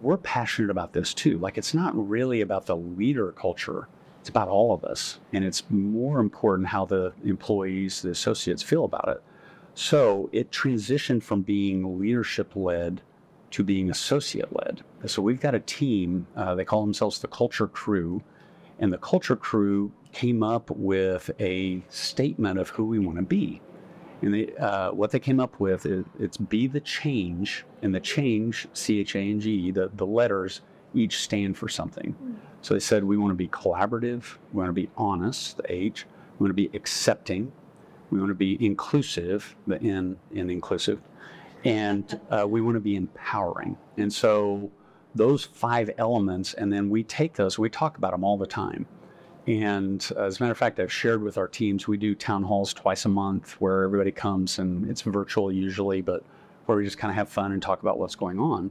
"We're 0.00 0.16
passionate 0.16 0.70
about 0.70 0.92
this 0.92 1.14
too. 1.14 1.38
Like 1.38 1.58
it's 1.58 1.74
not 1.74 1.92
really 2.08 2.40
about 2.40 2.66
the 2.66 2.76
leader 2.76 3.32
culture; 3.32 3.88
it's 4.20 4.28
about 4.28 4.48
all 4.48 4.72
of 4.72 4.84
us, 4.84 5.20
and 5.32 5.44
it's 5.44 5.64
more 5.70 6.20
important 6.20 6.68
how 6.68 6.84
the 6.84 7.12
employees, 7.24 8.02
the 8.02 8.10
associates, 8.10 8.62
feel 8.62 8.84
about 8.84 9.08
it." 9.08 9.22
So 9.74 10.28
it 10.32 10.50
transitioned 10.50 11.22
from 11.22 11.42
being 11.42 11.98
leadership 11.98 12.54
led 12.54 13.00
to 13.52 13.62
being 13.62 13.90
associate 13.90 14.52
led. 14.52 14.82
So 15.06 15.22
we've 15.22 15.40
got 15.40 15.54
a 15.54 15.60
team, 15.60 16.26
uh, 16.36 16.54
they 16.54 16.64
call 16.64 16.82
themselves 16.82 17.20
the 17.20 17.28
Culture 17.28 17.66
Crew, 17.66 18.22
and 18.78 18.92
the 18.92 18.98
Culture 18.98 19.36
Crew 19.36 19.92
came 20.12 20.42
up 20.42 20.70
with 20.70 21.30
a 21.38 21.82
statement 21.88 22.58
of 22.58 22.70
who 22.70 22.84
we 22.84 22.98
want 22.98 23.16
to 23.18 23.22
be. 23.22 23.60
And 24.22 24.32
they, 24.32 24.54
uh, 24.54 24.92
what 24.92 25.10
they 25.10 25.18
came 25.18 25.40
up 25.40 25.58
with 25.58 25.84
is 25.84 26.04
it's 26.18 26.36
be 26.36 26.68
the 26.68 26.80
change, 26.80 27.64
and 27.82 27.94
the 27.94 28.00
change, 28.00 28.68
C 28.72 29.00
H 29.00 29.16
A 29.16 29.18
N 29.18 29.40
G, 29.40 29.70
the, 29.72 29.90
the 29.94 30.06
letters 30.06 30.60
each 30.94 31.18
stand 31.18 31.58
for 31.58 31.68
something. 31.68 32.14
So 32.60 32.74
they 32.74 32.80
said 32.80 33.02
we 33.02 33.16
want 33.16 33.32
to 33.32 33.36
be 33.36 33.48
collaborative, 33.48 34.36
we 34.52 34.58
want 34.58 34.68
to 34.68 34.72
be 34.72 34.88
honest, 34.96 35.56
the 35.56 35.72
H, 35.72 36.06
we 36.38 36.44
want 36.44 36.50
to 36.50 36.54
be 36.54 36.70
accepting, 36.76 37.50
we 38.10 38.18
want 38.20 38.30
to 38.30 38.34
be 38.34 38.64
inclusive, 38.64 39.56
the 39.66 39.80
N 39.82 40.16
in 40.30 40.50
inclusive, 40.50 41.00
and 41.64 42.20
uh, 42.30 42.46
we 42.46 42.60
want 42.60 42.76
to 42.76 42.80
be 42.80 42.94
empowering. 42.94 43.76
And 43.96 44.12
so 44.12 44.70
those 45.14 45.44
five 45.44 45.90
elements, 45.98 46.54
and 46.54 46.72
then 46.72 46.90
we 46.90 47.02
take 47.02 47.34
those, 47.34 47.58
we 47.58 47.68
talk 47.68 47.98
about 47.98 48.12
them 48.12 48.22
all 48.22 48.38
the 48.38 48.46
time. 48.46 48.86
And 49.46 50.00
as 50.16 50.38
a 50.38 50.42
matter 50.42 50.52
of 50.52 50.58
fact, 50.58 50.78
I've 50.78 50.92
shared 50.92 51.22
with 51.22 51.36
our 51.36 51.48
teams, 51.48 51.88
we 51.88 51.96
do 51.96 52.14
town 52.14 52.44
halls 52.44 52.72
twice 52.72 53.04
a 53.04 53.08
month 53.08 53.60
where 53.60 53.82
everybody 53.82 54.12
comes 54.12 54.58
and 54.58 54.88
it's 54.88 55.02
virtual 55.02 55.50
usually, 55.50 56.00
but 56.00 56.22
where 56.66 56.78
we 56.78 56.84
just 56.84 56.98
kind 56.98 57.10
of 57.10 57.16
have 57.16 57.28
fun 57.28 57.50
and 57.50 57.60
talk 57.60 57.82
about 57.82 57.98
what's 57.98 58.14
going 58.14 58.38
on. 58.38 58.70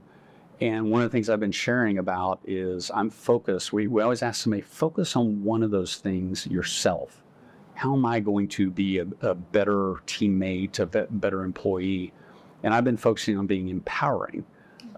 And 0.62 0.90
one 0.92 1.02
of 1.02 1.10
the 1.10 1.16
things 1.16 1.30
I've 1.30 1.40
been 1.40 1.52
sharing 1.52 1.98
about 1.98 2.40
is 2.46 2.90
I'm 2.94 3.10
focused. 3.10 3.74
We, 3.74 3.88
we 3.88 4.02
always 4.02 4.22
ask 4.22 4.44
somebody, 4.44 4.62
focus 4.62 5.16
on 5.16 5.44
one 5.44 5.64
of 5.64 5.72
those 5.72 5.98
things 5.98 6.48
yourself. 6.48 7.24
How 7.74 7.94
am 7.94 8.06
I 8.06 8.20
going 8.20 8.48
to 8.50 8.70
be 8.70 9.00
a, 9.00 9.08
a 9.22 9.34
better 9.34 9.96
teammate, 10.06 10.80
a 10.80 10.86
better 10.86 11.44
employee? 11.44 12.14
And 12.64 12.74
I've 12.74 12.84
been 12.84 12.98
focusing 12.98 13.38
on 13.38 13.48
being 13.48 13.70
empowering 13.70 14.46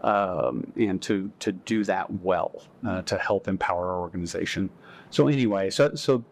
um, 0.03 0.71
and 0.75 1.01
to, 1.03 1.31
to 1.39 1.53
do 1.53 1.85
that 1.85 2.11
well 2.11 2.63
uh, 2.85 3.01
to 3.03 3.17
help 3.17 3.47
empower 3.47 3.87
our 3.87 4.01
organization. 4.01 4.69
So, 5.13 5.27
anyway, 5.27 5.69
so, 5.69 5.93
so 5.93 6.25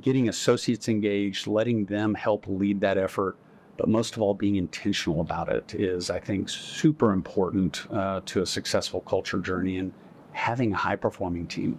getting 0.00 0.30
associates 0.30 0.88
engaged, 0.88 1.46
letting 1.46 1.84
them 1.84 2.14
help 2.14 2.46
lead 2.48 2.80
that 2.80 2.96
effort, 2.96 3.36
but 3.76 3.88
most 3.88 4.16
of 4.16 4.22
all, 4.22 4.32
being 4.32 4.56
intentional 4.56 5.20
about 5.20 5.50
it 5.50 5.74
is, 5.74 6.08
I 6.08 6.18
think, 6.18 6.48
super 6.48 7.12
important 7.12 7.86
uh, 7.92 8.22
to 8.24 8.40
a 8.40 8.46
successful 8.46 9.02
culture 9.02 9.38
journey 9.38 9.76
and 9.76 9.92
having 10.32 10.72
a 10.72 10.76
high 10.76 10.96
performing 10.96 11.46
team. 11.46 11.78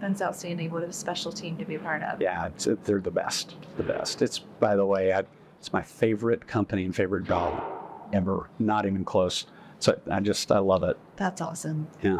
That's 0.00 0.20
outstanding. 0.20 0.72
What 0.72 0.82
a 0.82 0.92
special 0.92 1.30
team 1.30 1.56
to 1.58 1.64
be 1.64 1.76
a 1.76 1.78
part 1.78 2.02
of. 2.02 2.20
Yeah, 2.20 2.46
it's, 2.46 2.66
they're 2.82 2.98
the 2.98 3.12
best. 3.12 3.54
The 3.76 3.84
best. 3.84 4.20
It's 4.20 4.40
by 4.40 4.74
the 4.74 4.84
way, 4.84 5.12
I, 5.12 5.22
it's 5.60 5.72
my 5.72 5.82
favorite 5.82 6.44
company 6.48 6.84
and 6.84 6.94
favorite 6.94 7.24
job 7.24 7.62
ever. 8.12 8.50
Not 8.58 8.84
even 8.84 9.04
close. 9.04 9.46
So 9.78 9.96
I 10.10 10.18
just 10.18 10.50
I 10.50 10.58
love 10.58 10.82
it. 10.82 10.98
That's 11.14 11.40
awesome. 11.40 11.86
Yeah. 12.02 12.18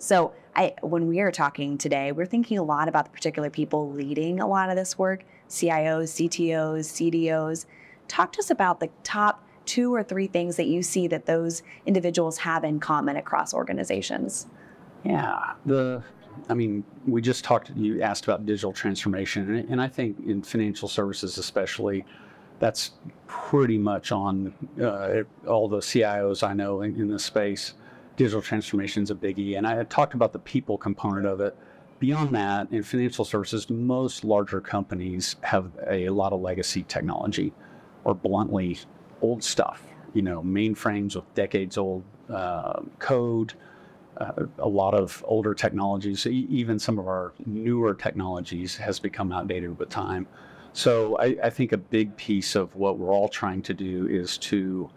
So 0.00 0.32
I, 0.56 0.74
when 0.80 1.06
we 1.06 1.20
are 1.20 1.30
talking 1.30 1.76
today, 1.76 2.10
we're 2.10 2.24
thinking 2.24 2.56
a 2.56 2.62
lot 2.62 2.88
about 2.88 3.04
the 3.04 3.10
particular 3.10 3.50
people 3.50 3.92
leading 3.92 4.40
a 4.40 4.48
lot 4.48 4.70
of 4.70 4.76
this 4.76 4.98
work: 4.98 5.24
CIOs, 5.48 6.28
CTOs, 6.28 7.12
CDOs. 7.12 7.66
Talk 8.08 8.32
to 8.32 8.38
us 8.40 8.50
about 8.50 8.80
the 8.80 8.88
top 9.04 9.46
two 9.66 9.94
or 9.94 10.02
three 10.02 10.26
things 10.26 10.56
that 10.56 10.66
you 10.66 10.82
see 10.82 11.06
that 11.06 11.26
those 11.26 11.62
individuals 11.84 12.38
have 12.38 12.64
in 12.64 12.80
common 12.80 13.16
across 13.16 13.52
organizations. 13.52 14.46
Yeah, 15.04 15.52
the 15.66 16.02
I 16.48 16.54
mean, 16.54 16.82
we 17.06 17.20
just 17.20 17.44
talked. 17.44 17.70
You 17.76 18.00
asked 18.00 18.24
about 18.24 18.46
digital 18.46 18.72
transformation, 18.72 19.66
and, 19.68 19.82
I 19.82 19.88
think 19.88 20.18
in 20.26 20.42
financial 20.42 20.88
services, 20.88 21.36
especially, 21.36 22.06
that's 22.58 22.92
pretty 23.26 23.76
much 23.76 24.12
on 24.12 24.54
uh, 24.82 25.24
all 25.46 25.68
the 25.68 25.78
CIOs 25.78 26.42
I 26.42 26.54
know 26.54 26.80
in, 26.80 26.96
in 26.96 27.08
this 27.08 27.24
space. 27.24 27.74
Digital 28.20 28.42
transformation 28.42 29.02
is 29.02 29.10
a 29.10 29.14
biggie, 29.14 29.56
and 29.56 29.66
I 29.66 29.74
had 29.74 29.88
talked 29.88 30.12
about 30.12 30.34
the 30.34 30.38
people 30.40 30.76
component 30.76 31.24
of 31.24 31.40
it. 31.40 31.56
Beyond 32.00 32.34
that, 32.34 32.70
in 32.70 32.82
financial 32.82 33.24
services, 33.24 33.70
most 33.70 34.24
larger 34.24 34.60
companies 34.60 35.36
have 35.40 35.72
a 35.88 36.10
lot 36.10 36.34
of 36.34 36.42
legacy 36.42 36.82
technology, 36.82 37.54
or 38.04 38.14
bluntly, 38.14 38.78
old 39.22 39.42
stuff. 39.42 39.82
You 40.12 40.20
know, 40.20 40.42
mainframes 40.42 41.16
with 41.16 41.32
decades 41.34 41.78
old 41.78 42.04
uh, 42.28 42.82
code 42.98 43.54
uh, 44.18 44.32
a 44.58 44.68
lot 44.68 44.92
of 44.92 45.24
older 45.26 45.54
technologies, 45.54 46.26
even 46.26 46.78
some 46.78 46.98
of 46.98 47.08
our 47.08 47.32
newer 47.46 47.94
technologies, 47.94 48.76
has 48.76 49.00
become 49.00 49.32
outdated 49.32 49.78
with 49.78 49.88
time. 49.88 50.26
So 50.74 51.16
I, 51.16 51.38
I 51.44 51.48
think 51.48 51.72
a 51.72 51.78
big 51.78 52.14
piece 52.18 52.54
of 52.54 52.76
what 52.76 52.98
we're 52.98 53.14
all 53.14 53.30
trying 53.30 53.62
to 53.62 53.72
do 53.72 54.06
is 54.08 54.36
to 54.38 54.90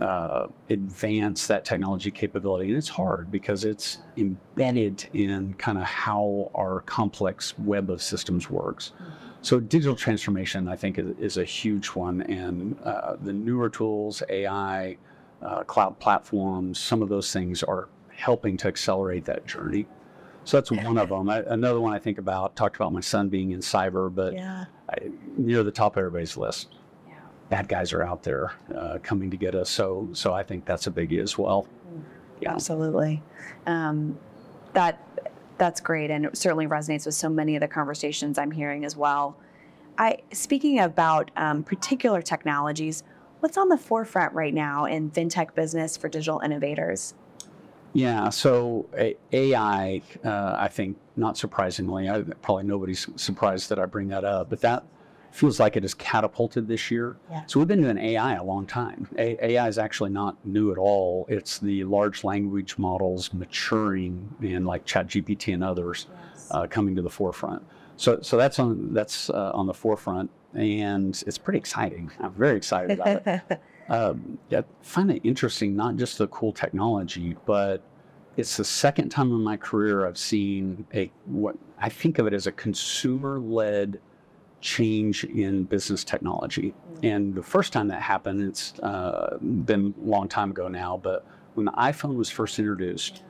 uh, 0.00 0.46
advance 0.70 1.46
that 1.46 1.64
technology 1.64 2.10
capability, 2.10 2.68
and 2.68 2.76
it's 2.76 2.88
hard 2.88 3.30
because 3.30 3.64
it's 3.64 3.98
embedded 4.16 5.08
in 5.12 5.54
kind 5.54 5.78
of 5.78 5.84
how 5.84 6.50
our 6.54 6.80
complex 6.80 7.58
web 7.58 7.90
of 7.90 8.02
systems 8.02 8.50
works. 8.50 8.92
So 9.42 9.58
digital 9.58 9.96
transformation, 9.96 10.68
I 10.68 10.76
think, 10.76 10.98
is, 10.98 11.16
is 11.18 11.36
a 11.36 11.44
huge 11.44 11.88
one, 11.88 12.22
and 12.22 12.78
uh, 12.84 13.16
the 13.20 13.32
newer 13.32 13.68
tools, 13.68 14.22
AI, 14.28 14.96
uh, 15.42 15.64
cloud 15.64 15.98
platforms, 15.98 16.78
some 16.78 17.02
of 17.02 17.08
those 17.08 17.32
things 17.32 17.62
are 17.62 17.88
helping 18.14 18.56
to 18.58 18.68
accelerate 18.68 19.24
that 19.24 19.46
journey. 19.46 19.86
So 20.44 20.56
that's 20.56 20.70
one 20.70 20.98
of 20.98 21.08
them. 21.08 21.28
I, 21.28 21.42
another 21.46 21.80
one 21.80 21.92
I 21.92 21.98
think 21.98 22.18
about, 22.18 22.56
talked 22.56 22.76
about 22.76 22.92
my 22.92 23.00
son 23.00 23.28
being 23.28 23.52
in 23.52 23.60
cyber, 23.60 24.12
but 24.12 24.34
Yeah. 24.34 24.64
I, 24.88 25.10
near 25.36 25.62
the 25.62 25.70
top 25.70 25.96
of 25.96 25.98
everybody's 25.98 26.36
list. 26.36 26.68
Bad 27.52 27.68
guys 27.68 27.92
are 27.92 28.02
out 28.02 28.22
there 28.22 28.54
uh, 28.74 28.96
coming 29.02 29.30
to 29.30 29.36
get 29.36 29.54
us. 29.54 29.68
So, 29.68 30.08
so 30.14 30.32
I 30.32 30.42
think 30.42 30.64
that's 30.64 30.86
a 30.86 30.90
biggie 30.90 31.22
as 31.22 31.36
well. 31.36 31.68
Yeah. 32.40 32.54
Absolutely. 32.54 33.22
Um, 33.66 34.18
that 34.72 35.06
that's 35.58 35.78
great, 35.78 36.10
and 36.10 36.24
it 36.24 36.34
certainly 36.34 36.66
resonates 36.66 37.04
with 37.04 37.14
so 37.14 37.28
many 37.28 37.54
of 37.54 37.60
the 37.60 37.68
conversations 37.68 38.38
I'm 38.38 38.52
hearing 38.52 38.86
as 38.86 38.96
well. 38.96 39.36
I 39.98 40.20
speaking 40.32 40.80
about 40.80 41.30
um, 41.36 41.62
particular 41.62 42.22
technologies, 42.22 43.02
what's 43.40 43.58
on 43.58 43.68
the 43.68 43.76
forefront 43.76 44.32
right 44.32 44.54
now 44.54 44.86
in 44.86 45.10
fintech 45.10 45.54
business 45.54 45.94
for 45.94 46.08
digital 46.08 46.40
innovators? 46.40 47.12
Yeah. 47.92 48.30
So 48.30 48.88
AI, 49.30 50.00
uh, 50.24 50.56
I 50.58 50.68
think, 50.68 50.96
not 51.16 51.36
surprisingly, 51.36 52.08
I, 52.08 52.22
probably 52.40 52.64
nobody's 52.64 53.06
surprised 53.16 53.68
that 53.68 53.78
I 53.78 53.84
bring 53.84 54.08
that 54.08 54.24
up, 54.24 54.48
but 54.48 54.62
that 54.62 54.84
feels 55.32 55.58
like 55.58 55.76
it 55.76 55.82
has 55.82 55.94
catapulted 55.94 56.68
this 56.68 56.90
year. 56.90 57.16
Yeah. 57.30 57.42
So 57.46 57.58
we've 57.58 57.68
been 57.68 57.82
doing 57.82 57.98
AI 57.98 58.34
a 58.34 58.44
long 58.44 58.66
time. 58.66 59.08
A- 59.18 59.52
AI 59.52 59.66
is 59.66 59.78
actually 59.78 60.10
not 60.10 60.36
new 60.46 60.70
at 60.70 60.78
all. 60.78 61.26
It's 61.28 61.58
the 61.58 61.84
large 61.84 62.22
language 62.22 62.78
models 62.78 63.32
maturing 63.32 64.34
and 64.40 64.66
like 64.66 64.84
ChatGPT 64.84 65.54
and 65.54 65.64
others 65.64 66.06
uh, 66.50 66.66
coming 66.68 66.94
to 66.96 67.02
the 67.02 67.10
forefront. 67.10 67.64
So, 67.96 68.20
so 68.20 68.36
that's 68.36 68.58
on 68.58 68.92
that's 68.92 69.30
uh, 69.30 69.52
on 69.54 69.66
the 69.66 69.74
forefront, 69.74 70.30
and 70.54 71.22
it's 71.26 71.38
pretty 71.38 71.58
exciting. 71.58 72.10
I'm 72.20 72.32
very 72.32 72.56
excited 72.56 72.98
about 72.98 73.26
it. 73.26 73.62
Um, 73.88 74.38
I 74.52 74.62
find 74.80 75.10
it 75.10 75.20
interesting, 75.24 75.74
not 75.76 75.96
just 75.96 76.16
the 76.16 76.28
cool 76.28 76.52
technology, 76.52 77.36
but 77.44 77.82
it's 78.36 78.56
the 78.56 78.64
second 78.64 79.10
time 79.10 79.30
in 79.32 79.42
my 79.42 79.56
career 79.56 80.06
I've 80.06 80.16
seen 80.16 80.86
a 80.94 81.10
what 81.26 81.56
I 81.78 81.88
think 81.88 82.18
of 82.18 82.26
it 82.26 82.32
as 82.32 82.46
a 82.46 82.52
consumer-led 82.52 84.00
change 84.62 85.24
in 85.24 85.64
business 85.64 86.04
technology. 86.04 86.72
And 87.02 87.34
the 87.34 87.42
first 87.42 87.72
time 87.72 87.88
that 87.88 88.00
happened, 88.00 88.42
it's 88.42 88.78
uh, 88.78 89.36
been 89.40 89.92
a 90.00 90.08
long 90.08 90.28
time 90.28 90.52
ago 90.52 90.68
now, 90.68 90.96
but 90.96 91.26
when 91.54 91.66
the 91.66 91.72
iPhone 91.72 92.14
was 92.14 92.30
first 92.30 92.58
introduced, 92.58 93.22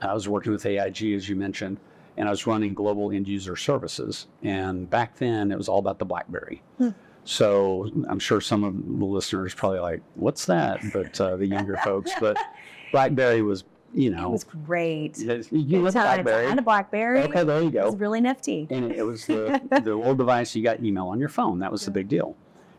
I 0.00 0.14
was 0.14 0.28
working 0.28 0.52
with 0.52 0.64
AIG, 0.64 1.12
as 1.12 1.28
you 1.28 1.36
mentioned, 1.36 1.78
and 2.16 2.26
I 2.26 2.30
was 2.30 2.46
running 2.46 2.72
global 2.72 3.10
end 3.10 3.28
user 3.28 3.56
services. 3.56 4.28
And 4.42 4.88
back 4.88 5.16
then, 5.16 5.52
it 5.52 5.58
was 5.58 5.68
all 5.68 5.78
about 5.78 5.98
the 5.98 6.06
BlackBerry. 6.06 6.62
Hmm. 6.78 6.90
So 7.24 7.90
I'm 8.08 8.18
sure 8.18 8.40
some 8.40 8.64
of 8.64 8.74
the 8.74 9.04
listeners 9.04 9.52
probably 9.54 9.80
like, 9.80 10.00
"What's 10.14 10.46
that?" 10.46 10.80
But 10.92 11.20
uh, 11.20 11.36
the 11.36 11.46
younger 11.46 11.76
folks, 11.84 12.12
but 12.18 12.38
BlackBerry 12.92 13.42
was, 13.42 13.64
you 13.94 14.10
know. 14.10 14.28
It 14.28 14.30
was 14.30 14.44
great. 14.44 15.18
you 15.18 15.42
you 15.50 15.86
It's 15.86 15.94
love 15.94 16.04
BlackBerry. 16.04 16.46
on 16.46 16.58
a 16.58 16.62
BlackBerry. 16.62 17.22
Okay, 17.22 17.44
there 17.44 17.62
you 17.62 17.70
go. 17.70 17.82
It 17.82 17.86
was 17.92 17.96
really 17.96 18.20
nifty. 18.20 18.66
And 18.70 18.92
it 18.92 19.02
was 19.02 19.26
the 19.26 19.60
the 19.84 19.92
old 19.92 20.18
device 20.18 20.54
you 20.54 20.62
got 20.62 20.82
email 20.82 21.08
on 21.08 21.18
your 21.18 21.28
phone. 21.28 21.58
That 21.58 21.72
was 21.72 21.84
the 21.84 21.90
big 21.90 22.08
deal. 22.08 22.36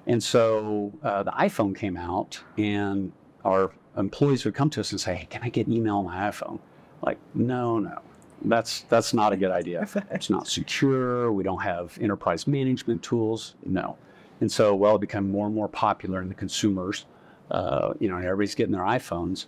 And 0.08 0.22
so 0.24 0.92
uh, 1.04 1.24
the 1.24 1.32
iPhone 1.32 1.76
came 1.76 1.96
out, 1.96 2.42
and 2.58 3.12
our 3.46 3.72
employees 3.98 4.46
would 4.46 4.56
come 4.56 4.70
to 4.72 4.80
us 4.80 4.92
and 4.92 5.00
say, 5.00 5.16
"Hey, 5.16 5.26
can 5.26 5.44
I 5.44 5.50
get 5.50 5.68
email 5.68 5.98
on 5.98 6.06
my 6.06 6.30
iPhone?" 6.30 6.60
Like, 7.04 7.18
no, 7.36 7.80
no, 7.80 8.00
that's 8.46 8.82
that's 8.90 9.14
not 9.14 9.34
a 9.34 9.38
good 9.38 9.52
idea. 9.52 9.88
It's 10.12 10.30
not 10.30 10.48
secure. 10.48 11.32
We 11.32 11.44
don't 11.44 11.62
have 11.62 11.98
enterprise 12.02 12.48
management 12.48 13.04
tools. 13.04 13.56
No. 13.66 13.98
And 14.40 14.52
so, 14.52 14.74
well, 14.74 14.96
it 14.96 15.02
became 15.02 15.30
more 15.32 15.46
and 15.46 15.54
more 15.54 15.68
popular 15.68 16.20
in 16.22 16.28
the 16.30 16.34
consumers. 16.36 17.06
Uh, 17.52 17.94
you 18.00 18.08
know, 18.10 18.16
and 18.16 18.26
everybody's 18.26 18.56
getting 18.56 18.72
their 18.72 18.82
iPhones. 18.86 19.46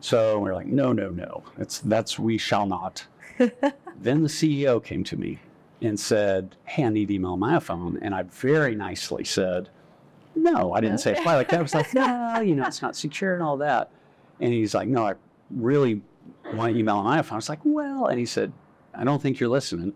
So 0.00 0.38
we're 0.38 0.54
like, 0.54 0.66
no, 0.66 0.92
no, 0.92 1.10
no. 1.10 1.44
That's 1.56 1.78
that's 1.80 2.18
we 2.18 2.38
shall 2.38 2.66
not. 2.66 3.06
then 3.38 4.22
the 4.22 4.28
CEO 4.28 4.82
came 4.82 5.04
to 5.04 5.16
me 5.16 5.38
and 5.82 5.98
said, 5.98 6.56
"Hey, 6.64 6.84
I 6.84 6.88
need 6.88 7.10
email 7.10 7.32
on 7.32 7.40
my 7.40 7.58
phone. 7.60 7.98
and 8.02 8.14
I 8.14 8.22
very 8.22 8.74
nicely 8.74 9.24
said, 9.24 9.68
"No, 10.34 10.72
I 10.72 10.80
didn't 10.80 10.98
say 10.98 11.14
quite 11.14 11.36
like 11.36 11.48
that." 11.50 11.58
I 11.58 11.62
was 11.62 11.74
like, 11.74 11.92
"No, 11.94 12.40
you 12.40 12.54
know, 12.54 12.66
it's 12.66 12.82
not 12.82 12.96
secure 12.96 13.34
and 13.34 13.42
all 13.42 13.56
that." 13.58 13.90
And 14.40 14.52
he's 14.52 14.74
like, 14.74 14.88
"No, 14.88 15.06
I 15.06 15.14
really 15.50 16.02
want 16.54 16.76
email 16.76 16.96
on 16.96 17.04
my 17.04 17.22
phone. 17.22 17.34
I 17.34 17.36
was 17.36 17.48
like, 17.48 17.60
"Well," 17.64 18.06
and 18.06 18.18
he 18.18 18.26
said, 18.26 18.52
"I 18.94 19.04
don't 19.04 19.20
think 19.20 19.40
you're 19.40 19.50
listening." 19.50 19.92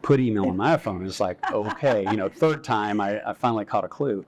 Put 0.00 0.20
email 0.20 0.48
on 0.48 0.56
my 0.56 0.76
iPhone. 0.76 1.04
It's 1.04 1.18
like, 1.18 1.38
okay, 1.50 2.04
you 2.08 2.16
know, 2.16 2.28
third 2.28 2.62
time 2.62 3.00
I, 3.00 3.20
I 3.28 3.32
finally 3.32 3.64
caught 3.64 3.84
a 3.84 3.88
clue. 3.88 4.24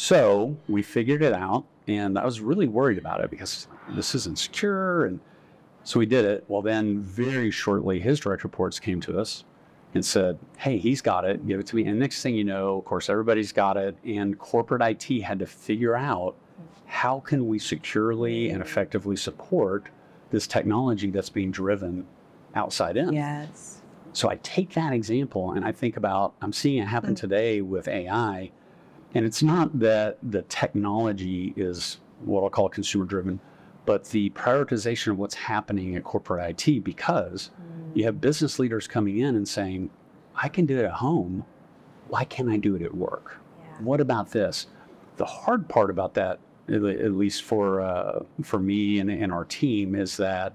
So 0.00 0.56
we 0.68 0.82
figured 0.82 1.22
it 1.24 1.32
out, 1.32 1.64
and 1.88 2.16
I 2.20 2.24
was 2.24 2.40
really 2.40 2.68
worried 2.68 2.98
about 2.98 3.20
it 3.20 3.30
because 3.30 3.66
this 3.96 4.14
isn't 4.14 4.38
secure. 4.38 5.06
And 5.06 5.18
so 5.82 5.98
we 5.98 6.06
did 6.06 6.24
it. 6.24 6.44
Well, 6.46 6.62
then 6.62 7.00
very 7.00 7.50
shortly, 7.50 7.98
his 7.98 8.20
direct 8.20 8.44
reports 8.44 8.78
came 8.78 9.00
to 9.00 9.18
us 9.18 9.42
and 9.94 10.04
said, 10.04 10.38
hey, 10.56 10.78
he's 10.78 11.00
got 11.00 11.24
it, 11.24 11.44
give 11.48 11.58
it 11.58 11.66
to 11.66 11.74
me. 11.74 11.84
And 11.84 11.98
next 11.98 12.22
thing 12.22 12.36
you 12.36 12.44
know, 12.44 12.78
of 12.78 12.84
course, 12.84 13.10
everybody's 13.10 13.50
got 13.50 13.76
it. 13.76 13.96
And 14.04 14.38
corporate 14.38 14.82
IT 14.82 15.22
had 15.22 15.40
to 15.40 15.46
figure 15.46 15.96
out 15.96 16.36
how 16.86 17.18
can 17.18 17.48
we 17.48 17.58
securely 17.58 18.50
and 18.50 18.62
effectively 18.62 19.16
support 19.16 19.88
this 20.30 20.46
technology 20.46 21.10
that's 21.10 21.28
being 21.30 21.50
driven 21.50 22.06
outside 22.54 22.96
in. 22.96 23.12
Yes. 23.12 23.82
So 24.12 24.30
I 24.30 24.36
take 24.44 24.74
that 24.74 24.92
example 24.92 25.52
and 25.54 25.64
I 25.64 25.72
think 25.72 25.96
about 25.96 26.34
I'm 26.40 26.52
seeing 26.52 26.80
it 26.80 26.86
happen 26.86 27.14
Mm. 27.14 27.18
today 27.20 27.60
with 27.62 27.88
AI, 27.88 28.52
and 29.14 29.24
it's 29.24 29.42
not 29.42 29.78
that 29.78 30.18
the 30.22 30.42
technology 30.42 31.54
is 31.56 32.00
what 32.20 32.42
I'll 32.42 32.50
call 32.50 32.68
consumer 32.68 33.04
driven, 33.04 33.40
but 33.86 34.04
the 34.04 34.30
prioritization 34.30 35.12
of 35.12 35.18
what's 35.18 35.34
happening 35.34 35.96
at 35.96 36.04
corporate 36.04 36.60
IT 36.66 36.84
because 36.84 37.50
you 37.94 38.04
have 38.04 38.20
business 38.20 38.58
leaders 38.58 38.86
coming 38.86 39.18
in 39.18 39.34
and 39.34 39.48
saying, 39.48 39.90
I 40.34 40.48
can 40.48 40.66
do 40.66 40.78
it 40.78 40.84
at 40.84 40.92
home. 40.92 41.44
Why 42.08 42.24
can't 42.24 42.48
I 42.48 42.58
do 42.58 42.74
it 42.74 42.82
at 42.82 42.94
work? 42.94 43.40
Yeah. 43.60 43.84
What 43.84 44.00
about 44.00 44.30
this? 44.30 44.66
The 45.16 45.24
hard 45.24 45.68
part 45.68 45.90
about 45.90 46.14
that, 46.14 46.38
at 46.68 46.84
at 46.84 47.12
least 47.12 47.42
for 47.44 47.80
uh, 47.80 48.20
for 48.42 48.58
me 48.58 49.00
and, 49.00 49.10
and 49.10 49.32
our 49.32 49.44
team, 49.44 49.94
is 49.94 50.16
that 50.18 50.52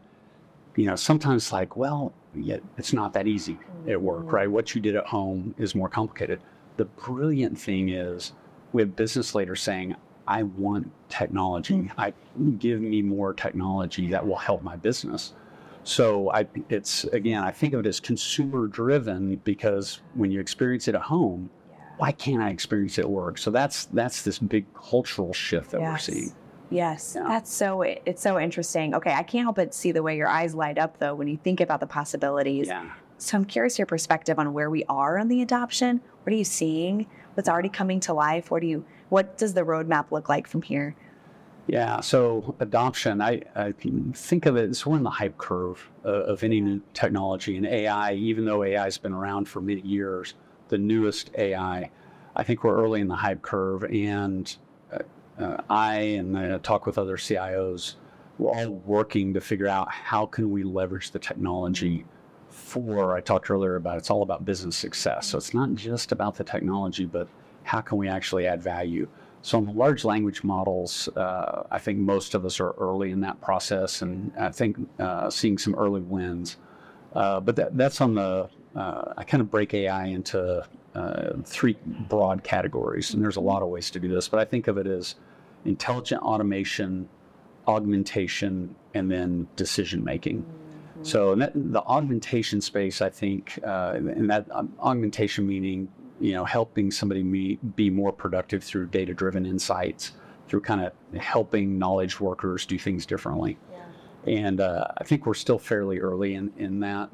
you 0.76 0.86
know 0.86 0.96
sometimes 0.96 1.52
like, 1.52 1.76
well, 1.76 2.14
yeah, 2.36 2.58
it's 2.78 2.94
not 2.94 3.14
that 3.14 3.28
easy 3.28 3.58
at 3.88 4.02
work, 4.02 4.32
right? 4.32 4.50
What 4.50 4.74
you 4.74 4.82
did 4.82 4.96
at 4.96 5.06
home 5.06 5.54
is 5.58 5.76
more 5.76 5.90
complicated. 5.90 6.40
The 6.78 6.86
brilliant 6.86 7.60
thing 7.60 7.90
is 7.90 8.32
we 8.74 8.82
have 8.82 8.96
business 8.96 9.34
leaders 9.36 9.62
saying, 9.62 9.96
I 10.28 10.44
want 10.44 10.92
technology. 11.10 11.76
Mm-hmm. 11.76 12.00
I 12.00 12.14
give 12.58 12.82
me 12.82 13.02
more 13.02 13.34
technology 13.34 14.08
that 14.08 14.26
will 14.26 14.38
help 14.38 14.64
my 14.64 14.76
business. 14.76 15.34
So 15.84 16.32
I, 16.32 16.48
it's 16.70 17.04
again, 17.06 17.44
I 17.44 17.52
think 17.52 17.74
of 17.74 17.82
it 17.82 17.86
as 17.86 18.00
consumer 18.00 18.68
driven 18.68 19.36
because 19.44 20.00
when 20.14 20.32
you 20.32 20.40
experience 20.40 20.88
it 20.88 20.96
at 20.96 21.02
home, 21.02 21.50
why 21.98 22.12
can't 22.14 22.42
I 22.42 22.50
experience 22.50 22.98
it 22.98 23.02
at 23.02 23.10
work? 23.10 23.38
So 23.38 23.52
that's 23.52 23.86
that's 23.86 24.24
this 24.24 24.40
big 24.40 24.66
cultural 24.74 25.34
shift 25.34 25.72
that 25.72 25.82
we're 25.82 25.98
seeing. 25.98 26.34
Yes, 26.70 27.14
Yeah. 27.16 27.28
that's 27.28 27.54
so 27.54 27.82
it's 27.82 28.22
so 28.22 28.40
interesting. 28.40 28.96
Okay, 28.96 29.14
I 29.14 29.24
can't 29.24 29.44
help 29.44 29.58
but 29.58 29.76
see 29.76 29.92
the 29.92 30.02
way 30.02 30.18
your 30.18 30.28
eyes 30.28 30.56
light 30.56 30.78
up 30.78 30.98
though 31.00 31.14
when 31.14 31.28
you 31.28 31.38
think 31.38 31.60
about 31.60 31.82
the 31.82 31.86
possibilities. 31.88 32.68
Yeah. 32.68 32.90
So 33.18 33.38
I'm 33.38 33.46
curious 33.46 33.78
your 33.78 33.86
perspective 33.86 34.40
on 34.40 34.54
where 34.54 34.70
we 34.70 34.84
are 34.90 35.20
on 35.20 35.28
the 35.28 35.42
adoption. 35.42 36.02
What 36.24 36.34
are 36.34 36.36
you 36.36 36.44
seeing? 36.44 37.08
What's 37.36 37.50
already 37.50 37.70
coming 37.70 38.00
to 38.02 38.14
life? 38.14 38.52
What 38.52 38.62
do 38.62 38.68
you 38.68 38.86
what 39.10 39.38
does 39.38 39.54
the 39.54 39.62
roadmap 39.62 40.12
look 40.12 40.30
like 40.30 40.48
from 40.48 40.62
here? 40.62 40.96
Yeah, 41.68 42.02
so 42.02 42.56
adoption, 42.60 43.22
I, 43.22 43.42
I 43.56 43.72
think 43.72 44.46
of 44.46 44.58
it 44.58 44.70
as 44.70 44.86
we're 44.86 44.98
in 44.98 45.04
the 45.04 45.10
hype 45.10 45.38
curve 45.38 45.90
uh, 46.04 46.10
of 46.10 46.44
any 46.44 46.60
new 46.60 46.82
technology. 46.94 47.56
And 47.56 47.66
AI, 47.66 48.14
even 48.16 48.44
though 48.44 48.64
AI 48.64 48.84
has 48.84 48.98
been 48.98 49.14
around 49.14 49.48
for 49.48 49.62
many 49.62 49.80
years, 49.82 50.34
the 50.68 50.78
newest 50.78 51.32
AI, 51.38 51.90
I 52.36 52.44
think 52.44 52.66
we're 52.66 52.76
early 52.76 53.00
in 53.00 53.08
the 53.08 53.16
hype 53.16 53.42
curve. 53.42 53.86
And 53.86 54.54
uh, 54.92 55.42
uh, 55.42 55.58
I 55.70 55.96
and 55.96 56.38
I 56.38 56.58
talk 56.58 56.86
with 56.86 56.98
other 56.98 57.16
CIOs, 57.16 57.96
we're 58.38 58.52
all 58.52 58.70
working 58.70 59.34
to 59.34 59.40
figure 59.40 59.68
out 59.68 59.90
how 59.90 60.26
can 60.26 60.52
we 60.52 60.64
leverage 60.64 61.12
the 61.12 61.20
technology 61.20 62.04
for, 62.54 63.16
I 63.16 63.22
talked 63.22 63.50
earlier 63.50 63.76
about 63.76 63.98
it's 63.98 64.10
all 64.10 64.22
about 64.22 64.46
business 64.46 64.78
success. 64.78 65.28
So 65.28 65.38
it's 65.38 65.54
not 65.54 65.74
just 65.76 66.12
about 66.12 66.36
the 66.36 66.44
technology, 66.44 67.06
but 67.06 67.28
how 67.64 67.82
can 67.82 67.98
we 67.98 68.08
actually 68.08 68.48
add 68.48 68.62
value? 68.62 69.08
So 69.42 69.58
on 69.58 69.66
the 69.66 69.74
large 69.74 70.06
language 70.06 70.44
models, 70.44 71.10
uh, 71.18 71.64
I 71.70 71.80
think 71.80 72.00
most 72.00 72.34
of 72.34 72.46
us 72.46 72.60
are 72.60 72.72
early 72.72 73.12
in 73.12 73.22
that 73.22 73.42
process, 73.42 74.02
and 74.02 74.32
I 74.40 74.50
think 74.50 74.78
uh, 75.00 75.30
seeing 75.30 75.58
some 75.58 75.76
early 75.76 76.02
wins. 76.02 76.58
Uh, 77.14 77.40
but 77.42 77.56
that, 77.58 77.78
that's 77.78 78.00
on 78.00 78.16
the. 78.16 78.50
Uh, 78.76 79.14
I 79.18 79.24
kind 79.24 79.42
of 79.42 79.52
break 79.52 79.74
AI 79.74 80.06
into 80.06 80.66
uh, 80.96 81.34
three 81.44 81.78
broad 81.86 82.44
categories, 82.44 83.14
and 83.14 83.22
there's 83.22 83.36
a 83.36 83.42
lot 83.42 83.62
of 83.62 83.68
ways 83.68 83.92
to 83.92 84.00
do 84.00 84.08
this. 84.08 84.30
But 84.30 84.40
I 84.40 84.46
think 84.46 84.68
of 84.68 84.78
it 84.78 84.88
as 84.88 85.16
intelligent 85.66 86.22
automation, 86.22 87.10
augmentation, 87.68 88.76
and 88.94 89.12
then 89.12 89.48
decision 89.56 90.04
making. 90.04 90.46
So 91.04 91.36
that, 91.36 91.52
the 91.54 91.84
augmentation 91.84 92.62
space, 92.62 93.02
I 93.02 93.10
think, 93.10 93.60
uh, 93.66 93.94
and 93.96 94.30
that 94.30 94.48
um, 94.52 94.74
augmentation 94.80 95.46
meaning, 95.46 95.90
you 96.20 96.34
know, 96.34 96.46
helping 96.46 96.92
somebody 96.92 97.24
me, 97.24 97.60
be 97.76 97.90
more 97.90 98.12
productive 98.12 98.64
through 98.64 98.88
data-driven 98.88 99.46
insights, 99.46 100.14
through 100.48 100.62
kind 100.62 100.82
of 100.82 101.22
helping 101.22 101.78
knowledge 101.78 102.20
workers 102.20 102.66
do 102.66 102.80
things 102.80 103.06
differently. 103.06 103.58
And 104.26 104.62
uh, 104.62 104.86
I 104.98 105.04
think 105.04 105.26
we're 105.26 105.34
still 105.34 105.60
fairly 105.60 106.00
early 106.00 106.36
in, 106.36 106.52
in 106.58 106.80
that. 106.80 107.10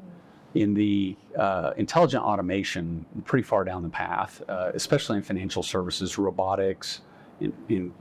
In 0.54 0.74
the 0.74 1.16
uh, 1.38 1.72
intelligent 1.76 2.24
automation, 2.24 3.06
pretty 3.24 3.44
far 3.44 3.64
down 3.64 3.82
the 3.82 3.88
path, 3.88 4.42
uh, 4.48 4.72
especially 4.74 5.16
in 5.16 5.22
financial 5.22 5.62
services, 5.62 6.18
robotics. 6.18 7.02
In, 7.40 7.52
in 7.68 7.94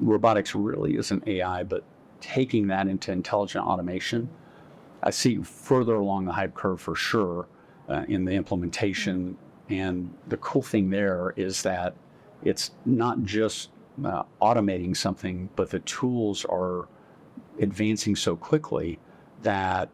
robotics 0.00 0.54
really 0.54 0.96
isn't 0.96 1.26
AI, 1.26 1.62
but 1.62 1.82
taking 2.20 2.66
that 2.68 2.88
into 2.88 3.10
intelligent 3.12 3.66
automation. 3.66 4.28
I 5.04 5.10
see 5.10 5.42
further 5.42 5.94
along 5.94 6.24
the 6.24 6.32
hype 6.32 6.54
curve 6.54 6.80
for 6.80 6.96
sure 6.96 7.46
uh, 7.88 8.04
in 8.08 8.24
the 8.24 8.32
implementation. 8.32 9.36
And 9.68 10.12
the 10.28 10.38
cool 10.38 10.62
thing 10.62 10.90
there 10.90 11.34
is 11.36 11.62
that 11.62 11.94
it's 12.42 12.70
not 12.86 13.22
just 13.22 13.70
uh, 14.02 14.24
automating 14.40 14.96
something, 14.96 15.50
but 15.56 15.70
the 15.70 15.80
tools 15.80 16.44
are 16.46 16.88
advancing 17.60 18.16
so 18.16 18.34
quickly 18.34 18.98
that 19.42 19.90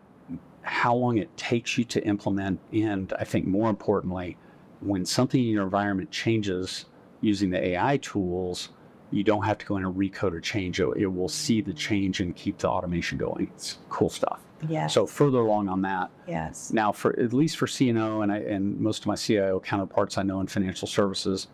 how 0.62 0.94
long 0.94 1.18
it 1.18 1.37
takes 1.37 1.77
you 1.77 1.85
to 1.85 2.05
implement, 2.07 2.61
and 2.73 3.12
I 3.18 3.25
think 3.25 3.46
more 3.46 3.68
importantly, 3.68 4.37
when 4.81 5.05
something 5.05 5.40
in 5.40 5.49
your 5.49 5.64
environment 5.64 6.11
changes 6.11 6.87
using 7.20 7.51
the 7.51 7.62
AI 7.68 7.96
tools, 7.99 8.70
you 9.11 9.25
don't 9.25 9.42
have 9.42 9.59
to 9.59 9.66
go 9.66 9.77
in 9.77 9.85
and 9.85 9.94
recode 9.94 10.33
or 10.33 10.40
change 10.40 10.81
it. 10.81 10.88
It 10.96 11.07
will 11.07 11.29
see 11.29 11.61
the 11.61 11.73
change 11.73 12.20
and 12.20 12.35
keep 12.37 12.59
the 12.59 12.68
automation 12.68 13.18
going. 13.18 13.51
It's 13.55 13.79
cool 13.88 14.09
stuff. 14.09 14.40
Yes. 14.68 14.94
So 14.94 15.07
further 15.07 15.38
along 15.38 15.68
on 15.68 15.83
that, 15.83 16.11
yes. 16.29 16.73
now 16.73 16.92
for 16.92 17.18
at 17.18 17.33
least 17.33 17.57
for 17.57 17.66
CNO 17.66 18.23
and 18.23 18.31
I 18.33 18.38
and 18.38 18.79
most 18.79 19.01
of 19.03 19.07
my 19.07 19.14
CIO 19.16 19.61
counterparts 19.61 20.18
I 20.18 20.23
know 20.23 20.40
in 20.40 20.46
financial 20.46 20.87
services, 20.88 21.49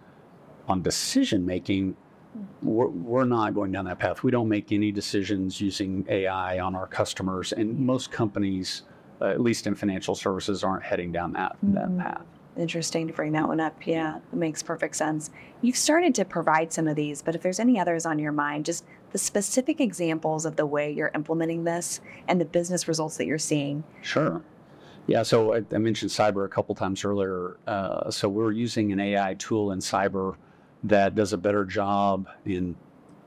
on 0.69 0.83
decision 0.83 1.47
making, 1.47 1.97
we're, 2.63 2.89
we're 2.89 3.25
not 3.25 3.55
going 3.55 3.71
down 3.73 3.85
that 3.85 3.99
path. 3.99 4.23
We 4.23 4.31
don't 4.31 4.49
make 4.49 4.73
any 4.73 4.91
decisions 4.91 5.61
using 5.61 6.05
AI 6.09 6.59
on 6.59 6.75
our 6.75 6.87
customers, 6.87 7.53
and 7.53 7.79
most 7.79 8.11
companies, 8.11 8.83
uh, 9.21 9.27
at 9.27 9.41
least 9.41 9.67
in 9.67 9.75
financial 9.75 10.15
services, 10.15 10.65
aren't 10.65 10.83
heading 10.83 11.13
down 11.13 11.33
that 11.35 11.57
that 11.63 11.89
Mhm. 11.89 11.99
path. 11.99 12.23
Interesting 12.59 13.07
to 13.07 13.13
bring 13.13 13.33
that 13.33 13.47
one 13.47 13.61
up. 13.61 13.87
Yeah, 13.87 14.17
it 14.17 14.37
makes 14.37 14.63
perfect 14.63 14.97
sense. 14.97 15.31
You've 15.61 15.77
started 15.77 16.15
to 16.15 16.25
provide 16.25 16.73
some 16.73 16.89
of 16.89 16.97
these, 16.97 17.21
but 17.21 17.35
if 17.35 17.43
there's 17.43 17.61
any 17.61 17.79
others 17.79 18.07
on 18.07 18.19
your 18.19 18.33
mind, 18.33 18.65
just 18.65 18.85
the 19.17 19.21
specific 19.21 19.81
examples 19.81 20.45
of 20.45 20.57
the 20.57 20.67
way 20.67 20.93
you're 20.93 21.11
implementing 21.15 21.65
this 21.65 22.03
and 22.29 22.39
the 22.39 22.45
business 22.45 22.87
results 22.87 23.17
that 23.17 23.25
you're 23.25 23.39
seeing. 23.39 23.83
Sure. 24.03 24.43
Yeah, 25.07 25.23
so 25.23 25.55
I, 25.55 25.63
I 25.73 25.79
mentioned 25.79 26.11
cyber 26.11 26.45
a 26.45 26.49
couple 26.51 26.75
times 26.75 27.03
earlier. 27.03 27.57
Uh, 27.67 28.11
so 28.11 28.29
we're 28.29 28.53
using 28.53 28.93
an 28.93 29.01
AI 29.01 29.33
tool 29.39 29.73
in 29.73 29.79
cyber 29.79 30.37
that 30.85 31.15
does 31.15 31.33
a 31.33 31.39
better 31.39 31.65
job 31.65 32.29
in 32.45 32.77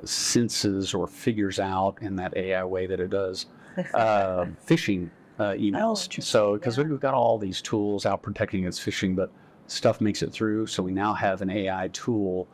senses 0.03 0.93
or 0.93 1.07
figures 1.07 1.59
out 1.59 1.97
in 2.03 2.15
that 2.17 2.37
AI 2.37 2.63
way 2.63 2.85
that 2.85 2.99
it 2.99 3.09
does 3.09 3.47
uh, 3.95 4.45
phishing 4.67 5.09
uh, 5.39 5.53
emails. 5.53 6.03
interesting, 6.03 6.21
so 6.23 6.53
because 6.53 6.77
yeah. 6.77 6.83
we've 6.83 6.99
got 6.99 7.15
all 7.15 7.39
these 7.39 7.63
tools 7.63 8.05
out 8.05 8.21
protecting 8.21 8.59
against 8.59 8.85
phishing, 8.85 9.15
but 9.15 9.31
stuff 9.65 10.01
makes 10.01 10.21
it 10.21 10.31
through. 10.31 10.67
So 10.67 10.83
we 10.83 10.91
now 10.91 11.15
have 11.15 11.41
an 11.41 11.49
AI 11.49 11.89
tool 11.93 12.47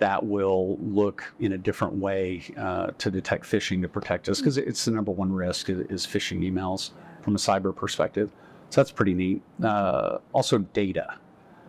that 0.00 0.24
will 0.24 0.78
look 0.78 1.32
in 1.40 1.52
a 1.52 1.58
different 1.58 1.94
way 1.94 2.42
uh, 2.56 2.88
to 2.98 3.10
detect 3.10 3.44
phishing 3.44 3.82
to 3.82 3.88
protect 3.88 4.28
us 4.28 4.40
because 4.40 4.56
it's 4.56 4.86
the 4.86 4.90
number 4.90 5.12
one 5.12 5.32
risk 5.32 5.68
is, 5.68 5.80
is 5.90 6.06
phishing 6.06 6.40
emails 6.40 6.90
from 7.22 7.34
a 7.34 7.38
cyber 7.38 7.74
perspective. 7.74 8.32
So 8.70 8.80
that's 8.80 8.90
pretty 8.90 9.14
neat. 9.14 9.42
Uh, 9.62 10.18
also, 10.32 10.58
data. 10.58 11.18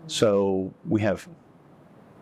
So 0.07 0.73
we 0.87 1.01
have 1.01 1.27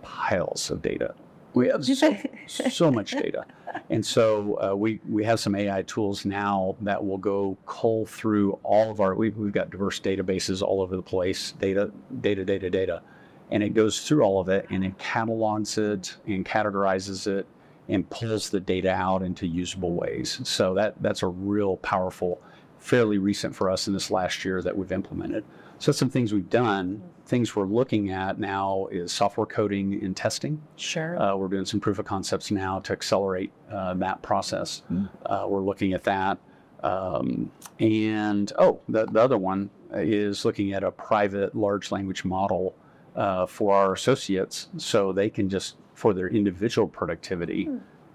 piles 0.01 0.71
of 0.71 0.81
data. 0.81 1.13
We 1.53 1.67
have 1.67 1.85
so, 1.85 2.17
so 2.47 2.91
much 2.91 3.11
data. 3.11 3.45
And 3.89 4.05
so 4.05 4.59
uh, 4.61 4.75
we, 4.75 4.99
we 5.07 5.23
have 5.25 5.39
some 5.39 5.55
AI 5.55 5.83
tools 5.83 6.25
now 6.25 6.75
that 6.81 7.03
will 7.03 7.17
go 7.17 7.57
cull 7.65 8.05
through 8.05 8.59
all 8.63 8.91
of 8.91 8.99
our, 8.99 9.15
we've, 9.15 9.35
we've 9.37 9.51
got 9.51 9.69
diverse 9.69 9.99
databases 9.99 10.61
all 10.61 10.81
over 10.81 10.95
the 10.95 11.01
place, 11.01 11.53
data, 11.59 11.91
data, 12.21 12.45
data, 12.45 12.69
data. 12.69 13.01
And 13.51 13.63
it 13.63 13.73
goes 13.73 14.01
through 14.01 14.23
all 14.23 14.39
of 14.39 14.49
it 14.49 14.67
and 14.69 14.83
it 14.83 14.97
catalogs 14.97 15.77
it 15.77 16.15
and 16.27 16.45
categorizes 16.45 17.25
it 17.27 17.47
and 17.87 18.07
pulls 18.09 18.49
the 18.49 18.59
data 18.59 18.91
out 18.91 19.23
into 19.23 19.47
usable 19.47 19.93
ways. 19.93 20.39
So 20.43 20.75
that, 20.75 21.01
that's 21.01 21.23
a 21.23 21.27
real 21.27 21.77
powerful, 21.77 22.41
fairly 22.77 23.17
recent 23.17 23.55
for 23.55 23.69
us 23.69 23.87
in 23.87 23.93
this 23.93 24.11
last 24.11 24.45
year 24.45 24.61
that 24.61 24.77
we've 24.77 24.91
implemented. 24.91 25.43
So 25.79 25.91
some 25.91 26.09
things 26.09 26.33
we've 26.33 26.49
done. 26.49 27.01
Things 27.25 27.55
we're 27.55 27.65
looking 27.65 28.09
at 28.11 28.39
now 28.39 28.87
is 28.91 29.11
software 29.11 29.45
coding 29.45 30.03
and 30.03 30.15
testing. 30.15 30.61
Sure. 30.75 31.19
Uh, 31.21 31.35
we're 31.35 31.47
doing 31.47 31.65
some 31.65 31.79
proof 31.79 31.99
of 31.99 32.05
concepts 32.05 32.51
now 32.51 32.79
to 32.79 32.93
accelerate 32.93 33.51
uh, 33.71 33.93
that 33.95 34.21
process. 34.21 34.81
Uh, 35.25 35.45
we're 35.47 35.61
looking 35.61 35.93
at 35.93 36.03
that. 36.03 36.37
Um, 36.83 37.51
and 37.79 38.51
oh, 38.57 38.79
the, 38.89 39.05
the 39.05 39.19
other 39.19 39.37
one 39.37 39.69
is 39.93 40.43
looking 40.45 40.73
at 40.73 40.83
a 40.83 40.91
private 40.91 41.55
large 41.55 41.91
language 41.91 42.25
model 42.25 42.75
uh, 43.19 43.45
for 43.45 43.75
our 43.75 43.93
associates 43.93 44.69
so 44.77 45.11
they 45.11 45.29
can 45.29 45.49
just, 45.49 45.75
for 45.93 46.13
their 46.13 46.29
individual 46.29 46.87
productivity, 46.87 47.69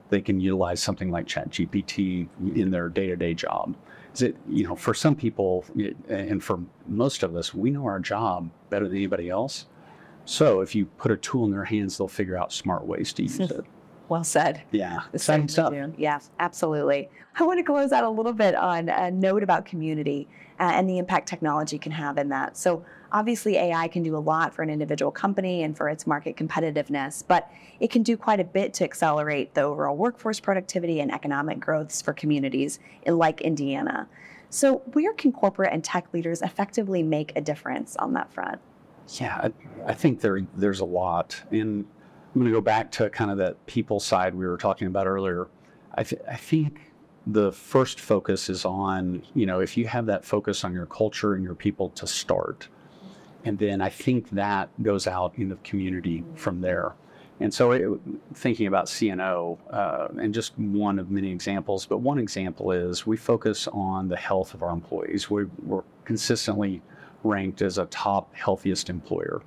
they 0.09 0.21
can 0.21 0.41
utilize 0.41 0.81
something 0.83 1.11
like 1.11 1.27
ChatGPT 1.27 2.27
in 2.57 2.71
their 2.71 2.89
day 2.89 3.07
to 3.09 3.17
day 3.17 3.35
job. 3.35 3.77
Is 4.15 4.23
it, 4.23 4.37
you 4.49 4.65
know, 4.67 4.75
for 4.77 4.95
some 4.95 5.15
people, 5.15 5.65
it- 5.77 5.97
and 6.09 6.43
for 6.43 6.59
most 6.89 7.23
of 7.23 7.37
us, 7.37 7.53
we 7.55 7.71
know 7.71 7.85
our 7.85 8.01
job 8.01 8.49
better 8.71 8.87
than 8.89 8.97
anybody 8.97 9.29
else. 9.29 9.67
So 10.25 10.61
if 10.61 10.75
you 10.75 10.87
put 10.87 11.11
a 11.11 11.17
tool 11.19 11.45
in 11.45 11.51
their 11.51 11.65
hands, 11.65 11.99
they'll 11.99 12.09
figure 12.09 12.37
out 12.37 12.53
smart 12.53 12.87
ways 12.87 13.13
to 13.15 13.23
use 13.23 13.39
it. 13.41 13.65
Well 14.09 14.25
said. 14.25 14.63
Yeah, 14.71 15.01
exciting 15.13 15.49
stuff. 15.49 15.73
June. 15.73 15.95
Yes, 15.97 16.31
absolutely. 16.39 17.09
I 17.37 17.43
want 17.45 17.59
to 17.59 17.65
close 17.65 17.93
out 17.93 18.05
a 18.05 18.09
little 18.09 18.33
bit 18.33 18.55
on 18.55 18.89
a 18.89 19.11
note 19.11 19.43
about 19.43 19.65
community 19.65 20.29
uh, 20.61 20.71
and 20.75 20.89
the 20.89 20.99
impact 20.99 21.29
technology 21.29 21.79
can 21.79 21.93
have 21.93 22.17
in 22.19 22.29
that. 22.29 22.57
So, 22.57 22.85
obviously, 23.11 23.57
AI 23.57 23.89
can 23.89 24.03
do 24.03 24.17
a 24.17 24.19
lot 24.19 24.55
for 24.55 24.63
an 24.63 24.71
individual 24.71 25.11
company 25.11 25.63
and 25.63 25.77
for 25.77 25.89
its 25.89 26.07
market 26.07 26.37
competitiveness, 26.37 27.25
but 27.27 27.51
it 27.81 27.91
can 27.91 28.03
do 28.03 28.17
quite 28.17 28.41
a 28.41 28.45
bit 28.45 28.73
to 28.75 28.85
accelerate 28.85 29.55
the 29.55 29.63
overall 29.63 29.97
workforce 29.97 30.39
productivity 30.39 31.01
and 31.01 31.13
economic 31.13 31.59
growths 31.59 32.01
for 32.01 32.13
communities 32.13 32.79
in, 33.03 33.19
like 33.19 33.41
Indiana. 33.41 34.09
So, 34.51 34.83
where 34.93 35.13
can 35.13 35.33
corporate 35.33 35.73
and 35.73 35.83
tech 35.83 36.07
leaders 36.13 36.41
effectively 36.41 37.03
make 37.03 37.33
a 37.35 37.41
difference 37.41 37.97
on 37.97 38.13
that 38.13 38.33
front? 38.33 38.61
Yeah, 39.21 39.37
I, 39.43 39.53
I 39.91 39.95
think 39.95 40.21
there 40.21 40.41
there's 40.57 40.81
a 40.81 40.85
lot, 40.85 41.43
and 41.51 41.87
I'm 42.35 42.41
going 42.41 42.53
to 42.53 42.57
go 42.57 42.61
back 42.61 42.91
to 42.93 43.09
kind 43.11 43.31
of 43.31 43.39
that 43.39 43.65
people 43.67 44.01
side 44.01 44.35
we 44.35 44.45
were 44.45 44.57
talking 44.57 44.89
about 44.89 45.07
earlier. 45.07 45.47
I, 45.95 46.03
th- 46.03 46.23
I 46.29 46.35
think 46.35 46.93
the 47.29 47.53
first 47.53 48.01
focus 48.01 48.51
is 48.51 48.65
on, 48.65 49.23
you 49.35 49.47
know, 49.47 49.61
if 49.61 49.77
you 49.77 49.87
have 49.87 50.07
that 50.07 50.25
focus 50.25 50.65
on 50.65 50.73
your 50.73 50.87
culture 50.87 51.35
and 51.35 51.45
your 51.45 51.55
people 51.55 51.91
to 51.91 52.09
start. 52.09 52.69
And 53.45 53.57
then 53.57 53.81
I 53.81 53.89
think 53.89 54.31
that 54.31 54.69
goes 54.83 55.07
out 55.07 55.35
in 55.37 55.49
the 55.49 55.57
community 55.57 56.25
from 56.35 56.61
there. 56.61 56.95
And 57.39 57.55
so, 57.55 57.73
it, 57.73 57.89
thinking 58.35 58.67
about 58.67 58.87
CNO, 58.87 59.59
uh, 59.71 60.09
and 60.21 60.35
just 60.35 60.59
one 60.59 60.99
of 60.99 61.11
many 61.11 61.31
examples, 61.31 61.87
but 61.87 61.99
one 61.99 62.19
example 62.19 62.73
is 62.73 63.07
we 63.07 63.17
focus 63.17 63.69
on 63.69 64.09
the 64.09 64.17
health 64.17 64.55
of 64.55 64.63
our 64.63 64.71
employees. 64.71 65.31
We, 65.31 65.45
we're 65.63 65.83
consistently 66.05 66.83
ranked 67.23 67.63
as 67.63 67.79
a 67.79 67.87
top 67.87 68.35
healthiest 68.35 68.91
employer. 68.91 69.43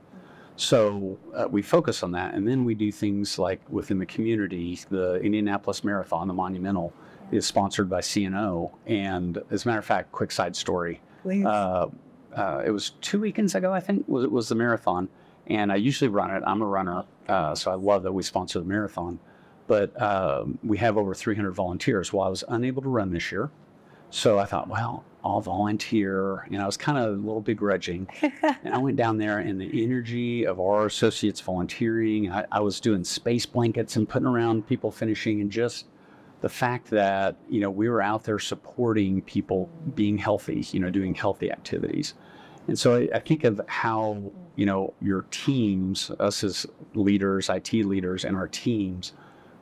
So 0.58 1.20
uh, 1.36 1.48
we 1.50 1.62
focus 1.62 2.02
on 2.02 2.12
that, 2.14 2.34
and 2.34 2.48
then 2.48 2.66
we 2.66 2.74
do 2.74 2.92
things 2.92 3.38
like 3.38 3.62
within 3.70 4.00
the 4.00 4.08
community. 4.08 4.80
The 4.90 5.16
Indianapolis 5.22 5.84
Marathon, 5.84 6.28
the 6.28 6.34
Monumental, 6.34 6.92
is 7.32 7.46
sponsored 7.46 7.90
by 7.90 8.02
CNO. 8.02 8.72
And 8.88 9.42
as 9.52 9.66
a 9.66 9.68
matter 9.68 9.80
of 9.80 9.86
fact, 9.86 10.12
quick 10.12 10.32
side 10.32 10.56
story. 10.56 11.00
Please. 11.22 11.46
Uh, 11.46 11.88
uh, 12.36 12.64
it 12.66 12.72
was 12.72 12.92
two 13.02 13.20
weekends 13.20 13.54
ago, 13.54 13.72
I 13.72 13.80
think, 13.80 14.08
was 14.08 14.28
was 14.28 14.50
the 14.50 14.56
marathon, 14.56 15.10
and 15.46 15.72
I 15.72 15.76
usually 15.76 16.10
run 16.10 16.32
it. 16.32 16.44
I'm 16.46 16.62
a 16.62 16.66
runner, 16.66 17.04
uh, 17.28 17.56
so 17.56 17.72
I 17.72 17.76
love 17.76 18.04
that 18.04 18.12
we 18.12 18.24
sponsor 18.24 18.60
the 18.60 18.66
marathon. 18.66 19.20
But 19.68 20.00
um, 20.02 20.60
we 20.64 20.78
have 20.78 20.98
over 20.98 21.14
300 21.14 21.52
volunteers. 21.52 22.14
Well, 22.14 22.26
I 22.26 22.30
was 22.30 22.44
unable 22.48 22.82
to 22.82 22.90
run 22.90 23.12
this 23.12 23.32
year, 23.32 23.50
so 24.10 24.40
I 24.40 24.46
thought, 24.46 24.68
well, 24.70 25.04
I'll 25.28 25.42
volunteer. 25.42 26.48
And 26.52 26.62
I 26.62 26.66
was 26.66 26.78
kind 26.78 26.98
of 26.98 27.14
a 27.14 27.18
little 27.18 27.42
begrudging. 27.42 28.08
and 28.22 28.74
I 28.74 28.78
went 28.78 28.98
down 28.98 29.18
there, 29.18 29.40
and 29.40 29.60
the 29.60 29.84
energy 29.84 30.46
of 30.46 30.60
our 30.60 30.86
associates 30.86 31.42
volunteering, 31.42 32.32
I, 32.32 32.46
I 32.52 32.60
was 32.62 32.80
doing 32.80 33.04
space 33.04 33.46
blankets 33.46 33.96
and 33.96 34.08
putting 34.08 34.28
around 34.28 34.68
people 34.68 34.92
finishing, 34.92 35.42
and 35.42 35.52
just 35.52 35.86
the 36.42 36.50
fact 36.50 36.90
that 36.92 37.36
you 37.50 37.60
know 37.60 37.70
we 37.70 37.90
were 37.90 38.02
out 38.02 38.24
there 38.24 38.40
supporting 38.40 39.22
people 39.24 39.70
being 39.96 40.18
healthy, 40.18 40.66
you 40.72 40.80
know, 40.80 40.90
doing 40.90 41.14
healthy 41.14 41.52
activities. 41.52 42.14
And 42.68 42.78
so 42.78 42.98
I, 42.98 43.10
I 43.16 43.20
think 43.20 43.44
of 43.44 43.62
how 43.68 44.32
you 44.56 44.66
know 44.66 44.94
your 45.02 45.24
teams, 45.32 46.12
us 46.20 46.44
as 46.44 46.66
leaders, 46.94 47.50
IT 47.50 47.74
leaders, 47.74 48.26
and 48.26 48.36
our 48.36 48.48
teams, 48.48 49.14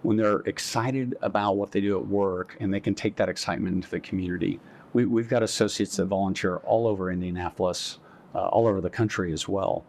when 0.03 0.17
they're 0.17 0.39
excited 0.41 1.15
about 1.21 1.57
what 1.57 1.71
they 1.71 1.81
do 1.81 1.97
at 1.97 2.05
work 2.05 2.55
and 2.59 2.73
they 2.73 2.79
can 2.79 2.93
take 2.93 3.15
that 3.15 3.29
excitement 3.29 3.75
into 3.75 3.89
the 3.89 3.99
community. 3.99 4.59
We, 4.95 5.05
we've 5.05 5.27
got 5.27 5.43
associates 5.43 5.97
that 5.97 6.05
volunteer 6.05 6.55
all 6.63 6.87
over 6.87 7.11
Indianapolis, 7.11 7.99
uh, 8.33 8.47
all 8.47 8.65
over 8.65 8.79
the 8.79 8.89
country 8.89 9.33
as 9.33 9.45
well. 9.45 9.83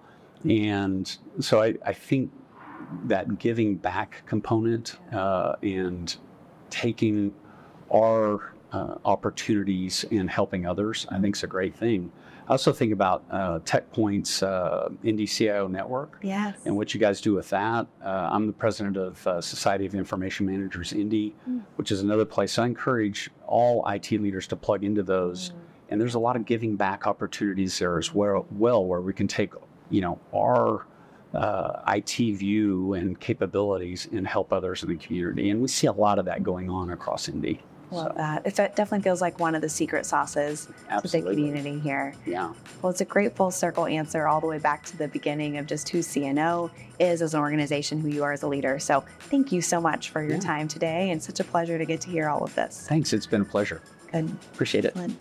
And 0.45 1.17
so 1.39 1.63
I, 1.63 1.75
I 1.85 1.93
think 1.93 2.33
that 3.05 3.39
giving 3.39 3.77
back 3.77 4.25
component 4.27 4.99
uh, 5.13 5.55
and 5.63 6.17
taking 6.71 7.33
our 7.95 8.53
uh, 8.73 8.97
opportunities 9.05 10.05
and 10.11 10.29
helping 10.29 10.67
others, 10.67 11.07
I 11.09 11.21
think 11.21 11.37
is 11.37 11.45
a 11.45 11.47
great 11.47 11.77
thing. 11.77 12.11
I 12.49 12.53
also 12.53 12.73
think 12.73 12.93
about 12.93 13.25
uh, 13.31 13.59
TechPoint's 13.61 14.43
uh, 14.43 14.89
Indy 15.03 15.27
CIO 15.27 15.67
network 15.67 16.19
yes. 16.23 16.57
and 16.65 16.77
what 16.77 16.95
you 16.95 17.01
guys 17.01 17.21
do 17.21 17.35
with 17.35 17.51
that. 17.51 17.89
Uh, 18.05 18.29
I'm 18.31 18.47
the 18.47 18.53
president 18.53 18.97
of 18.97 19.27
uh, 19.27 19.41
Society 19.41 19.85
of 19.85 19.95
Information 19.95 20.47
Managers 20.47 20.93
Indy, 20.93 21.35
Mm. 21.49 21.63
which 21.75 21.91
is 21.91 22.03
another 22.03 22.25
place. 22.25 22.59
I 22.59 22.67
encourage 22.67 23.31
all 23.47 23.85
IT 23.89 24.13
leaders 24.13 24.47
to 24.49 24.57
plug 24.57 24.85
into 24.85 25.03
those. 25.03 25.53
And 25.89 26.01
there's 26.01 26.15
a 26.15 26.19
lot 26.19 26.37
of 26.37 26.45
giving 26.45 26.77
back 26.77 27.07
opportunities 27.07 27.79
there 27.79 27.99
as 27.99 28.15
well, 28.15 28.47
well 28.51 28.85
where 28.85 29.01
we 29.01 29.13
can 29.13 29.29
take, 29.29 29.53
you 29.91 30.01
know, 30.01 30.19
our 30.35 30.87
uh, 31.35 31.83
IT 31.89 32.17
view 32.37 32.95
and 32.95 33.19
capabilities 33.21 34.09
and 34.13 34.27
help 34.27 34.53
others 34.53 34.83
in 34.83 34.89
the 34.89 34.97
community. 34.97 35.51
And 35.51 35.61
we 35.61 35.69
see 35.69 35.87
a 35.87 35.93
lot 35.93 36.19
of 36.19 36.25
that 36.25 36.43
going 36.43 36.71
on 36.71 36.91
across 36.91 37.29
Indy. 37.29 37.61
Love 37.91 38.13
So, 38.13 38.15
that. 38.17 38.47
It 38.47 38.55
definitely 38.57 39.03
feels 39.03 39.21
like 39.21 39.39
one 39.39 39.55
of 39.55 39.63
the 39.63 39.69
secret 39.69 40.07
sauces 40.07 40.69
to 41.03 41.09
the 41.09 41.23
community 41.23 41.79
here. 41.79 42.15
Yeah. 42.27 42.53
Well, 42.83 42.91
it's 42.91 43.01
a 43.01 43.05
great 43.05 43.37
full 43.37 43.51
circle 43.51 43.87
answer 43.87 44.27
all 44.27 44.41
the 44.41 44.47
way 44.47 44.59
back 44.59 44.85
to 44.87 44.97
the 44.97 45.09
beginning 45.09 45.57
of 45.59 45.67
just 45.67 45.89
who 45.89 45.99
CNO 45.99 46.71
is 46.99 47.23
as 47.23 47.35
an 47.35 47.41
organization, 47.41 48.01
who 48.01 48.09
you 48.09 48.25
are 48.25 48.33
as 48.33 48.43
a 48.43 48.49
leader. 48.49 48.79
So 48.79 49.05
thank 49.21 49.53
you 49.53 49.61
so 49.63 49.81
much 49.81 50.11
for 50.11 50.21
your 50.23 50.33
Yeah. 50.35 50.41
time 50.41 50.69
today 50.69 51.11
and 51.11 51.23
such 51.23 51.39
a 51.41 51.45
pleasure 51.45 51.79
to 51.79 51.85
get 51.85 52.01
to 52.03 52.11
hear 52.11 52.29
all 52.29 52.43
of 52.43 52.55
this. 52.55 52.87
Thanks. 52.89 53.13
It's 53.13 53.27
been 53.27 53.43
a 53.43 53.45
pleasure. 53.47 53.81
Good. 54.13 54.31
Appreciate 54.53 54.85
it. 54.85 54.89
Excellent. 54.89 55.19